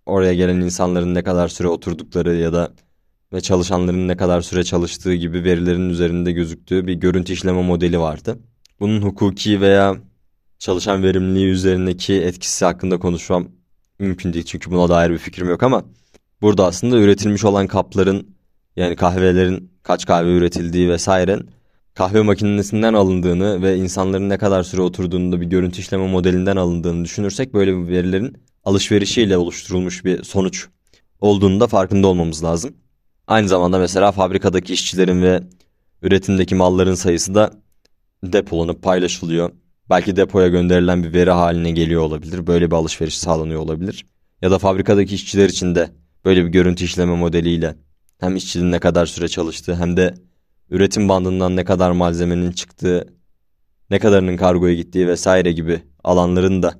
oraya 0.05 0.33
gelen 0.33 0.55
insanların 0.55 1.15
ne 1.15 1.23
kadar 1.23 1.47
süre 1.47 1.67
oturdukları 1.67 2.35
ya 2.35 2.53
da 2.53 2.73
ve 3.33 3.41
çalışanların 3.41 4.07
ne 4.07 4.17
kadar 4.17 4.41
süre 4.41 4.63
çalıştığı 4.63 5.13
gibi 5.13 5.43
verilerin 5.43 5.89
üzerinde 5.89 6.31
gözüktüğü 6.31 6.87
bir 6.87 6.93
görüntü 6.93 7.33
işleme 7.33 7.61
modeli 7.61 7.99
vardı. 7.99 8.39
Bunun 8.79 9.01
hukuki 9.01 9.61
veya 9.61 9.95
çalışan 10.59 11.03
verimliliği 11.03 11.47
üzerindeki 11.47 12.13
etkisi 12.13 12.65
hakkında 12.65 12.99
konuşmam 12.99 13.47
mümkün 13.99 14.33
değil 14.33 14.45
çünkü 14.45 14.71
buna 14.71 14.89
dair 14.89 15.11
bir 15.11 15.17
fikrim 15.17 15.49
yok 15.49 15.63
ama 15.63 15.85
burada 16.41 16.65
aslında 16.65 16.97
üretilmiş 16.97 17.45
olan 17.45 17.67
kapların 17.67 18.36
yani 18.77 18.95
kahvelerin 18.95 19.71
kaç 19.83 20.05
kahve 20.05 20.37
üretildiği 20.37 20.89
vesaire 20.89 21.39
kahve 21.93 22.21
makinesinden 22.21 22.93
alındığını 22.93 23.61
ve 23.61 23.77
insanların 23.77 24.29
ne 24.29 24.37
kadar 24.37 24.63
süre 24.63 24.81
oturduğunu 24.81 25.31
da 25.31 25.41
bir 25.41 25.45
görüntü 25.45 25.79
işleme 25.79 26.07
modelinden 26.07 26.55
alındığını 26.55 27.05
düşünürsek 27.05 27.53
böyle 27.53 27.77
bir 27.77 27.87
verilerin 27.87 28.37
alışverişiyle 28.63 29.37
oluşturulmuş 29.37 30.05
bir 30.05 30.23
sonuç 30.23 30.67
olduğunu 31.21 31.59
da 31.59 31.67
farkında 31.67 32.07
olmamız 32.07 32.43
lazım. 32.43 32.75
Aynı 33.27 33.47
zamanda 33.47 33.79
mesela 33.79 34.11
fabrikadaki 34.11 34.73
işçilerin 34.73 35.21
ve 35.21 35.43
üretimdeki 36.01 36.55
malların 36.55 36.95
sayısı 36.95 37.35
da 37.35 37.51
depolanıp 38.23 38.83
paylaşılıyor. 38.83 39.51
Belki 39.89 40.15
depoya 40.15 40.47
gönderilen 40.47 41.03
bir 41.03 41.13
veri 41.13 41.31
haline 41.31 41.71
geliyor 41.71 42.01
olabilir. 42.01 42.47
Böyle 42.47 42.71
bir 42.71 42.75
alışveriş 42.75 43.17
sağlanıyor 43.17 43.61
olabilir. 43.61 44.05
Ya 44.41 44.51
da 44.51 44.59
fabrikadaki 44.59 45.15
işçiler 45.15 45.49
için 45.49 45.75
de 45.75 45.89
böyle 46.25 46.45
bir 46.45 46.49
görüntü 46.49 46.85
işleme 46.85 47.15
modeliyle 47.15 47.75
hem 48.19 48.35
işçinin 48.35 48.71
ne 48.71 48.79
kadar 48.79 49.05
süre 49.05 49.27
çalıştığı 49.27 49.75
hem 49.75 49.97
de 49.97 50.13
üretim 50.69 51.09
bandından 51.09 51.55
ne 51.55 51.63
kadar 51.63 51.91
malzemenin 51.91 52.51
çıktığı, 52.51 53.13
ne 53.89 53.99
kadarının 53.99 54.37
kargoya 54.37 54.73
gittiği 54.73 55.07
vesaire 55.07 55.51
gibi 55.51 55.81
alanların 56.03 56.63
da 56.63 56.73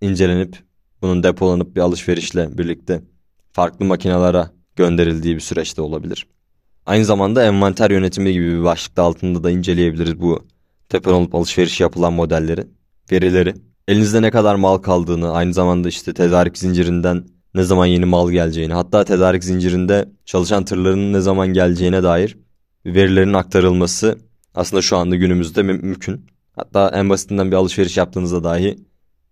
incelenip 0.00 0.58
bunun 1.02 1.22
depolanıp 1.22 1.76
bir 1.76 1.80
alışverişle 1.80 2.58
birlikte 2.58 3.02
farklı 3.52 3.84
makinalara 3.84 4.50
gönderildiği 4.76 5.34
bir 5.34 5.40
süreçte 5.40 5.82
olabilir. 5.82 6.26
Aynı 6.86 7.04
zamanda 7.04 7.44
envanter 7.44 7.90
yönetimi 7.90 8.32
gibi 8.32 8.58
bir 8.58 8.64
başlıkta 8.64 9.02
altında 9.02 9.44
da 9.44 9.50
inceleyebiliriz 9.50 10.20
bu 10.20 10.46
depolanıp 10.92 11.34
alışveriş 11.34 11.80
yapılan 11.80 12.12
modelleri, 12.12 12.66
verileri. 13.12 13.54
Elinizde 13.88 14.22
ne 14.22 14.30
kadar 14.30 14.54
mal 14.54 14.78
kaldığını, 14.78 15.32
aynı 15.32 15.54
zamanda 15.54 15.88
işte 15.88 16.14
tedarik 16.14 16.58
zincirinden 16.58 17.24
ne 17.54 17.62
zaman 17.62 17.86
yeni 17.86 18.04
mal 18.04 18.30
geleceğini, 18.30 18.72
hatta 18.72 19.04
tedarik 19.04 19.44
zincirinde 19.44 20.08
çalışan 20.24 20.64
tırların 20.64 21.12
ne 21.12 21.20
zaman 21.20 21.48
geleceğine 21.48 22.02
dair 22.02 22.36
verilerin 22.86 23.32
aktarılması 23.32 24.18
aslında 24.54 24.82
şu 24.82 24.96
anda 24.96 25.16
günümüzde 25.16 25.62
mümkün. 25.62 26.26
Hatta 26.56 26.90
en 26.94 27.10
basitinden 27.10 27.50
bir 27.50 27.56
alışveriş 27.56 27.96
yaptığınızda 27.96 28.44
dahi 28.44 28.78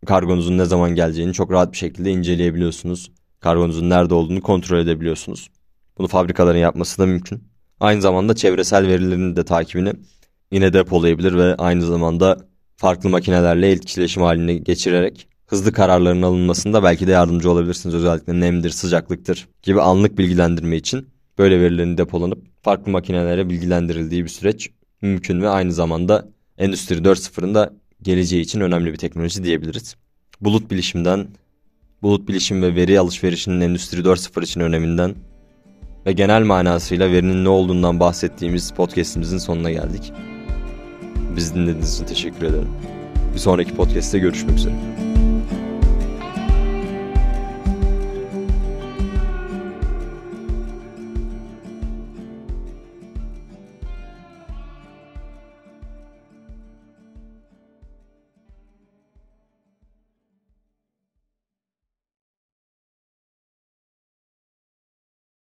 kargonuzun 0.06 0.58
ne 0.58 0.64
zaman 0.64 0.94
geleceğini 0.94 1.32
çok 1.32 1.52
rahat 1.52 1.72
bir 1.72 1.78
şekilde 1.78 2.10
inceleyebiliyorsunuz. 2.10 3.12
Kargonuzun 3.40 3.90
nerede 3.90 4.14
olduğunu 4.14 4.42
kontrol 4.42 4.78
edebiliyorsunuz. 4.78 5.50
Bunu 5.98 6.08
fabrikaların 6.08 6.58
yapması 6.58 6.98
da 6.98 7.06
mümkün. 7.06 7.44
Aynı 7.80 8.00
zamanda 8.00 8.34
çevresel 8.34 8.88
verilerin 8.88 9.36
de 9.36 9.44
takibini 9.44 9.92
yine 10.52 10.72
depolayabilir 10.72 11.34
ve 11.34 11.54
aynı 11.54 11.82
zamanda 11.82 12.38
farklı 12.76 13.10
makinelerle 13.10 13.70
etkileşim 13.70 14.22
haline 14.22 14.54
geçirerek 14.54 15.28
hızlı 15.52 15.72
kararların 15.72 16.22
alınmasında 16.22 16.82
belki 16.82 17.06
de 17.06 17.10
yardımcı 17.10 17.50
olabilirsiniz. 17.50 17.94
Özellikle 17.94 18.40
nemdir, 18.40 18.70
sıcaklıktır 18.70 19.48
gibi 19.62 19.80
anlık 19.80 20.18
bilgilendirme 20.18 20.76
için 20.76 21.06
böyle 21.38 21.60
verilerin 21.60 21.98
depolanıp 21.98 22.38
farklı 22.62 22.92
makinelere 22.92 23.48
bilgilendirildiği 23.48 24.24
bir 24.24 24.28
süreç 24.28 24.70
mümkün 25.02 25.42
ve 25.42 25.48
aynı 25.48 25.72
zamanda 25.72 26.28
Endüstri 26.58 26.96
4.0'ın 26.96 27.54
da 27.54 27.72
geleceği 28.02 28.42
için 28.42 28.60
önemli 28.60 28.92
bir 28.92 28.96
teknoloji 28.96 29.44
diyebiliriz. 29.44 29.96
Bulut 30.40 30.70
bilişimden, 30.70 31.28
bulut 32.02 32.28
bilişim 32.28 32.62
ve 32.62 32.74
veri 32.74 33.00
alışverişinin 33.00 33.60
Endüstri 33.60 34.00
4.0 34.00 34.44
için 34.44 34.60
öneminden 34.60 35.14
ve 36.06 36.12
genel 36.12 36.42
manasıyla 36.42 37.12
verinin 37.12 37.44
ne 37.44 37.48
olduğundan 37.48 38.00
bahsettiğimiz 38.00 38.70
podcastimizin 38.70 39.38
sonuna 39.38 39.70
geldik. 39.70 40.12
Bizi 41.36 41.54
dinlediğiniz 41.54 41.94
için 41.94 42.04
teşekkür 42.04 42.42
ederim. 42.42 42.68
Bir 43.34 43.38
sonraki 43.38 43.74
podcast'te 43.74 44.18
görüşmek 44.18 44.58
üzere. 44.58 45.11